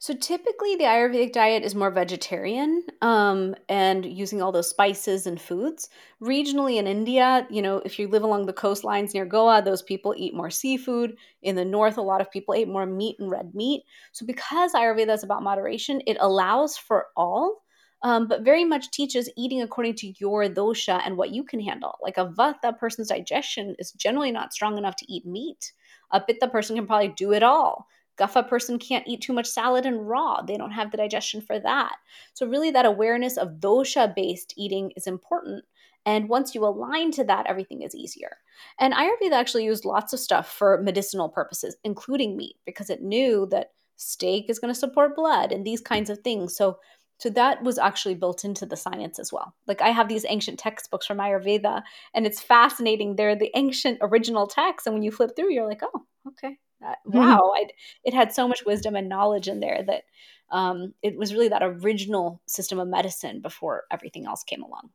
So 0.00 0.14
typically, 0.14 0.76
the 0.76 0.84
Ayurvedic 0.84 1.32
diet 1.32 1.64
is 1.64 1.74
more 1.74 1.90
vegetarian 1.90 2.84
um, 3.02 3.56
and 3.68 4.04
using 4.06 4.40
all 4.40 4.52
those 4.52 4.70
spices 4.70 5.26
and 5.26 5.40
foods. 5.40 5.88
Regionally 6.22 6.76
in 6.76 6.86
India, 6.86 7.46
you 7.50 7.60
know, 7.60 7.78
if 7.84 7.98
you 7.98 8.06
live 8.06 8.22
along 8.22 8.46
the 8.46 8.52
coastlines 8.52 9.12
near 9.12 9.26
Goa, 9.26 9.60
those 9.60 9.82
people 9.82 10.14
eat 10.16 10.34
more 10.34 10.50
seafood. 10.50 11.16
In 11.42 11.56
the 11.56 11.64
north, 11.64 11.98
a 11.98 12.02
lot 12.02 12.20
of 12.20 12.30
people 12.30 12.54
eat 12.54 12.68
more 12.68 12.86
meat 12.86 13.16
and 13.18 13.28
red 13.28 13.54
meat. 13.56 13.82
So 14.12 14.24
because 14.24 14.72
Ayurveda 14.72 15.12
is 15.14 15.24
about 15.24 15.42
moderation, 15.42 16.00
it 16.06 16.16
allows 16.20 16.76
for 16.76 17.06
all. 17.16 17.64
Um, 18.02 18.28
but 18.28 18.42
very 18.42 18.64
much 18.64 18.92
teaches 18.92 19.28
eating 19.36 19.60
according 19.62 19.96
to 19.96 20.12
your 20.20 20.44
dosha 20.44 21.02
and 21.04 21.16
what 21.16 21.30
you 21.30 21.42
can 21.42 21.58
handle. 21.58 21.98
Like 22.00 22.18
a 22.18 22.26
vata 22.26 22.78
person's 22.78 23.08
digestion 23.08 23.74
is 23.80 23.90
generally 23.90 24.30
not 24.30 24.52
strong 24.52 24.78
enough 24.78 24.94
to 24.96 25.12
eat 25.12 25.26
meat. 25.26 25.72
A 26.12 26.20
pitta 26.20 26.46
person 26.46 26.76
can 26.76 26.86
probably 26.86 27.08
do 27.08 27.32
it 27.32 27.42
all. 27.42 27.88
Kapha 28.18 28.48
person 28.48 28.78
can't 28.78 29.06
eat 29.06 29.20
too 29.20 29.32
much 29.32 29.46
salad 29.46 29.86
and 29.86 30.08
raw. 30.08 30.42
They 30.42 30.56
don't 30.56 30.72
have 30.72 30.90
the 30.90 30.96
digestion 30.96 31.40
for 31.40 31.58
that. 31.60 31.96
So, 32.34 32.46
really, 32.46 32.70
that 32.72 32.86
awareness 32.86 33.36
of 33.36 33.60
dosha 33.60 34.14
based 34.14 34.54
eating 34.56 34.92
is 34.96 35.06
important. 35.06 35.64
And 36.06 36.28
once 36.28 36.54
you 36.54 36.64
align 36.64 37.10
to 37.12 37.24
that, 37.24 37.46
everything 37.46 37.82
is 37.82 37.94
easier. 37.94 38.38
And 38.78 38.94
Ayurveda 38.94 39.32
actually 39.32 39.64
used 39.64 39.84
lots 39.84 40.12
of 40.12 40.20
stuff 40.20 40.50
for 40.50 40.80
medicinal 40.82 41.28
purposes, 41.28 41.76
including 41.84 42.36
meat, 42.36 42.56
because 42.64 42.88
it 42.88 43.02
knew 43.02 43.46
that 43.50 43.72
steak 43.96 44.46
is 44.48 44.58
going 44.58 44.72
to 44.72 44.78
support 44.78 45.16
blood 45.16 45.52
and 45.52 45.66
these 45.66 45.80
kinds 45.80 46.08
of 46.08 46.20
things. 46.20 46.56
So, 46.56 46.78
so 47.18 47.28
that 47.30 47.62
was 47.62 47.78
actually 47.78 48.14
built 48.14 48.44
into 48.44 48.64
the 48.64 48.76
science 48.76 49.18
as 49.18 49.32
well. 49.32 49.54
Like 49.66 49.82
I 49.82 49.88
have 49.88 50.08
these 50.08 50.24
ancient 50.28 50.58
textbooks 50.58 51.04
from 51.04 51.18
Ayurveda, 51.18 51.82
and 52.14 52.26
it's 52.26 52.40
fascinating. 52.40 53.16
They're 53.16 53.36
the 53.36 53.50
ancient 53.54 53.98
original 54.00 54.46
texts, 54.46 54.86
and 54.86 54.94
when 54.94 55.02
you 55.02 55.10
flip 55.10 55.34
through, 55.34 55.52
you're 55.52 55.68
like, 55.68 55.82
oh, 55.82 56.06
okay, 56.28 56.56
Mm-hmm. 56.82 57.18
wow, 57.18 57.52
mm-hmm. 57.56 57.68
it 58.04 58.14
had 58.14 58.32
so 58.32 58.46
much 58.46 58.64
wisdom 58.64 58.94
and 58.94 59.08
knowledge 59.08 59.48
in 59.48 59.60
there 59.60 59.82
that 59.86 60.04
um, 60.50 60.94
it 61.02 61.16
was 61.16 61.32
really 61.32 61.48
that 61.48 61.62
original 61.62 62.40
system 62.46 62.78
of 62.78 62.88
medicine 62.88 63.40
before 63.40 63.84
everything 63.90 64.26
else 64.26 64.44
came 64.44 64.62
along. 64.62 64.90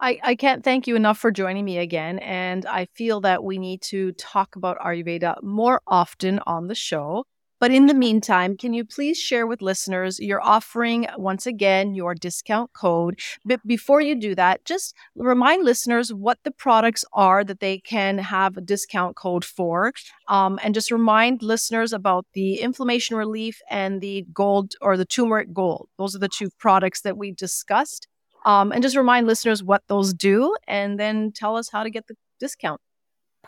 I, 0.00 0.18
I 0.22 0.34
can't 0.34 0.64
thank 0.64 0.86
you 0.86 0.96
enough 0.96 1.18
for 1.18 1.30
joining 1.30 1.64
me 1.64 1.78
again. 1.78 2.18
And 2.18 2.66
I 2.66 2.86
feel 2.94 3.20
that 3.22 3.44
we 3.44 3.58
need 3.58 3.80
to 3.82 4.12
talk 4.12 4.56
about 4.56 4.78
Ayurveda 4.80 5.42
more 5.42 5.80
often 5.86 6.40
on 6.46 6.66
the 6.66 6.74
show. 6.74 7.26
But 7.64 7.70
in 7.70 7.86
the 7.86 7.94
meantime, 7.94 8.58
can 8.58 8.74
you 8.74 8.84
please 8.84 9.18
share 9.18 9.46
with 9.46 9.62
listeners 9.62 10.20
you're 10.20 10.42
offering 10.42 11.06
once 11.16 11.46
again 11.46 11.94
your 11.94 12.14
discount 12.14 12.74
code? 12.74 13.18
But 13.42 13.66
before 13.66 14.02
you 14.02 14.14
do 14.14 14.34
that, 14.34 14.66
just 14.66 14.94
remind 15.16 15.64
listeners 15.64 16.12
what 16.12 16.36
the 16.44 16.50
products 16.50 17.06
are 17.14 17.42
that 17.42 17.60
they 17.60 17.78
can 17.78 18.18
have 18.18 18.58
a 18.58 18.60
discount 18.60 19.16
code 19.16 19.46
for. 19.46 19.94
Um, 20.28 20.60
and 20.62 20.74
just 20.74 20.90
remind 20.90 21.42
listeners 21.42 21.94
about 21.94 22.26
the 22.34 22.56
inflammation 22.56 23.16
relief 23.16 23.62
and 23.70 24.02
the 24.02 24.26
gold 24.34 24.74
or 24.82 24.98
the 24.98 25.06
turmeric 25.06 25.54
gold. 25.54 25.88
Those 25.96 26.14
are 26.14 26.18
the 26.18 26.28
two 26.28 26.50
products 26.58 27.00
that 27.00 27.16
we 27.16 27.32
discussed. 27.32 28.08
Um, 28.44 28.72
and 28.72 28.82
just 28.82 28.94
remind 28.94 29.26
listeners 29.26 29.62
what 29.62 29.84
those 29.88 30.12
do 30.12 30.54
and 30.68 31.00
then 31.00 31.32
tell 31.32 31.56
us 31.56 31.70
how 31.70 31.82
to 31.82 31.88
get 31.88 32.08
the 32.08 32.16
discount. 32.38 32.82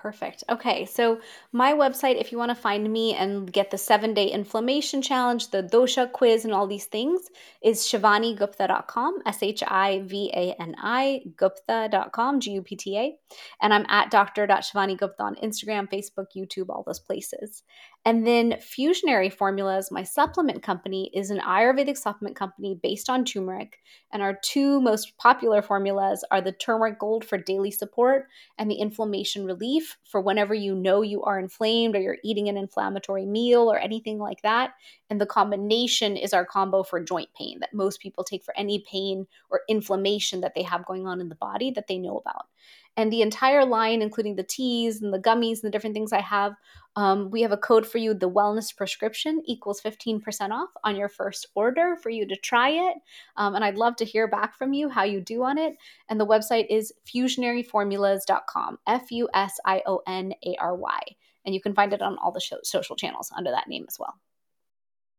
Perfect. 0.07 0.45
Okay, 0.49 0.87
so 0.87 1.21
my 1.51 1.73
website, 1.73 2.21
if 2.21 2.31
you 2.31 2.39
want 2.39 2.51
to 2.51 2.55
find 2.55 2.93
me 2.93 3.15
and 3.15 3.53
get 3.53 3.73
the 3.73 3.77
seven 3.77 4.15
day 4.15 4.29
inflammation 4.29 5.03
challenge, 5.03 5.51
the 5.51 5.65
dosha 5.65 6.13
quiz, 6.13 6.45
and 6.45 6.55
all 6.55 6.69
these 6.69 6.85
things, 6.85 7.23
is 7.61 7.81
shivanigupta.com, 7.81 9.23
S 9.27 9.43
H 9.43 9.65
I 9.67 10.03
V 10.05 10.31
A 10.33 10.55
N 10.63 10.77
I, 10.79 11.23
gupta.com, 11.37 12.39
G 12.39 12.53
U 12.53 12.63
P 12.63 12.77
T 12.77 12.97
A. 12.97 13.17
And 13.61 13.75
I'm 13.75 13.85
at 13.89 14.13
dr.shivanigupta 14.13 15.19
on 15.19 15.35
Instagram, 15.43 15.91
Facebook, 15.91 16.27
YouTube, 16.37 16.69
all 16.69 16.85
those 16.87 17.01
places. 17.01 17.65
And 18.07 18.25
then 18.25 18.53
Fusionary 18.61 19.33
Formulas, 19.33 19.91
my 19.91 20.05
supplement 20.05 20.63
company, 20.63 21.11
is 21.13 21.31
an 21.31 21.41
Ayurvedic 21.41 21.99
supplement 21.99 22.37
company 22.37 22.79
based 22.81 23.11
on 23.11 23.25
turmeric. 23.25 23.81
And 24.13 24.23
our 24.23 24.39
two 24.45 24.81
most 24.81 25.19
popular 25.19 25.61
formulas 25.61 26.25
are 26.31 26.41
the 26.41 26.53
turmeric 26.53 27.01
gold 27.01 27.25
for 27.25 27.37
daily 27.37 27.73
support 27.73 28.29
and 28.59 28.71
the 28.71 28.77
inflammation 28.77 29.45
relief 29.45 29.99
for 30.05 30.21
whenever 30.21 30.55
you 30.55 30.73
know 30.77 31.03
you 31.03 31.25
are 31.25 31.41
inflamed 31.41 31.97
or 31.97 32.01
you're 32.01 32.19
eating 32.23 32.49
an 32.49 32.57
inflammatory 32.57 33.27
meal 33.27 33.63
or 33.63 33.77
anything 33.77 34.21
like 34.21 34.41
that. 34.43 34.75
And 35.11 35.21
the 35.21 35.27
combination 35.27 36.17
is 36.17 36.33
our 36.33 36.47
combo 36.47 36.85
for 36.85 37.03
joint 37.03 37.31
pain 37.37 37.59
that 37.59 37.75
most 37.75 37.99
people 37.99 38.23
take 38.23 38.45
for 38.45 38.57
any 38.57 38.85
pain 38.89 39.27
or 39.51 39.63
inflammation 39.69 40.43
that 40.43 40.55
they 40.55 40.63
have 40.63 40.87
going 40.87 41.09
on 41.09 41.21
in 41.21 41.29
the 41.29 41.35
body 41.35 41.73
that 41.73 41.89
they 41.89 41.99
know 41.99 42.19
about. 42.19 42.47
And 42.97 43.13
the 43.13 43.23
entire 43.23 43.65
line, 43.65 44.01
including 44.01 44.37
the 44.37 44.43
teas 44.43 45.03
and 45.03 45.13
the 45.13 45.19
gummies 45.19 45.63
and 45.63 45.65
the 45.65 45.71
different 45.71 45.95
things 45.95 46.13
I 46.13 46.23
have, 46.23 46.55
um, 46.97 47.31
we 47.31 47.43
have 47.43 47.53
a 47.53 47.59
code 47.59 47.87
for 47.87 47.99
you. 47.99 48.15
The 48.15 48.31
wellness 48.31 48.75
prescription 48.75 49.43
equals 49.45 49.83
15% 49.83 50.51
off 50.51 50.71
on 50.83 50.97
your 50.97 51.11
first 51.11 51.47
order 51.55 51.97
for 52.03 52.09
you 52.09 52.27
to 52.27 52.37
try 52.37 52.71
it. 52.71 52.97
Um, 53.37 53.55
and 53.55 53.63
I'd 53.63 53.77
love 53.77 53.97
to 53.97 54.05
hear 54.07 54.27
back 54.27 54.57
from 54.57 54.73
you 54.73 54.89
how 54.89 55.05
you 55.05 55.21
do 55.21 55.43
on 55.45 55.59
it. 55.59 55.77
And 56.09 56.19
the 56.19 56.27
website 56.27 56.67
is 56.71 56.93
fusionaryformulas.com, 57.07 58.79
F 58.87 59.11
U 59.11 59.29
S 59.35 59.61
I 59.67 59.83
O 59.87 60.01
N 60.07 60.33
A 60.45 60.57
R 60.59 60.75
Y. 60.75 61.01
And 61.45 61.55
you 61.55 61.61
can 61.61 61.75
find 61.75 61.93
it 61.93 62.03
on 62.03 62.17
all 62.19 62.33
the 62.33 62.41
show- 62.41 62.61
social 62.63 62.97
channels 62.97 63.31
under 63.37 63.51
that 63.51 63.69
name 63.69 63.85
as 63.89 63.99
well. 63.99 64.15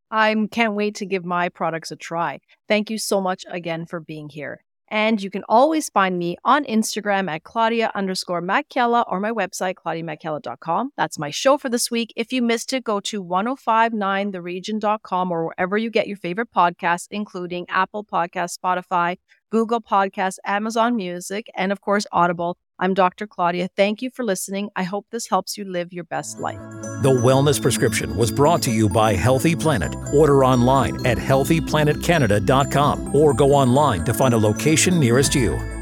I 0.10 0.36
can't 0.52 0.74
wait 0.74 0.96
to 0.96 1.06
give 1.06 1.26
my 1.26 1.50
products 1.50 1.92
a 1.92 1.96
try. 1.96 2.40
Thank 2.68 2.90
you 2.90 2.98
so 2.98 3.22
much 3.22 3.46
again 3.50 3.86
for 3.86 4.00
being 4.00 4.30
here. 4.30 4.64
And 4.90 5.22
you 5.22 5.30
can 5.30 5.44
always 5.50 5.90
find 5.90 6.18
me 6.18 6.38
on 6.46 6.64
Instagram 6.66 7.30
at 7.30 7.44
Claudia 7.44 7.92
underscore 7.94 8.42
Macchiella 8.42 9.04
or 9.08 9.20
my 9.20 9.32
website, 9.32 9.76
claudiamacchiella.com. 9.76 10.92
That's 10.96 11.20
my 11.20 11.30
show 11.30 11.58
for 11.58 11.70
this 11.70 11.92
week. 11.92 12.14
If 12.16 12.32
you 12.32 12.42
missed 12.42 12.72
it, 12.74 12.84
go 12.84 13.00
to 13.02 13.24
1059theregion.com 13.24 15.32
or 15.32 15.46
wherever 15.46 15.78
you 15.78 15.90
get 15.90 16.08
your 16.08 16.18
favorite 16.18 16.52
podcasts, 16.56 17.08
including 17.12 17.66
Apple 17.70 18.06
Podcasts, 18.06 18.58
Spotify, 18.58 19.18
Google 19.50 19.82
Podcasts, 19.82 20.38
Amazon 20.46 20.96
Music, 20.96 21.50
and 21.56 21.72
of 21.72 21.82
course, 21.82 22.06
Audible. 22.12 22.58
I'm 22.80 22.94
Dr. 22.94 23.26
Claudia. 23.26 23.70
Thank 23.76 24.02
you 24.02 24.10
for 24.12 24.24
listening. 24.24 24.70
I 24.76 24.84
hope 24.84 25.08
this 25.10 25.28
helps 25.30 25.58
you 25.58 25.66
live 25.66 25.92
your 25.92 26.04
best 26.04 26.40
life. 26.40 26.60
The 27.02 27.10
Wellness 27.10 27.62
Prescription 27.62 28.16
was 28.16 28.32
brought 28.32 28.62
to 28.64 28.72
you 28.72 28.90
by 28.90 29.14
Healthy 29.14 29.56
Planet. 29.56 29.96
Order 30.14 30.44
online 30.44 31.06
at 31.06 31.18
healthyplanetcanada.com 31.18 33.16
or 33.16 33.34
go 33.34 33.54
online 33.54 34.04
to 34.06 34.14
find 34.14 34.34
a 34.34 34.38
location 34.38 35.00
nearest 35.00 35.34
you. 35.34 35.77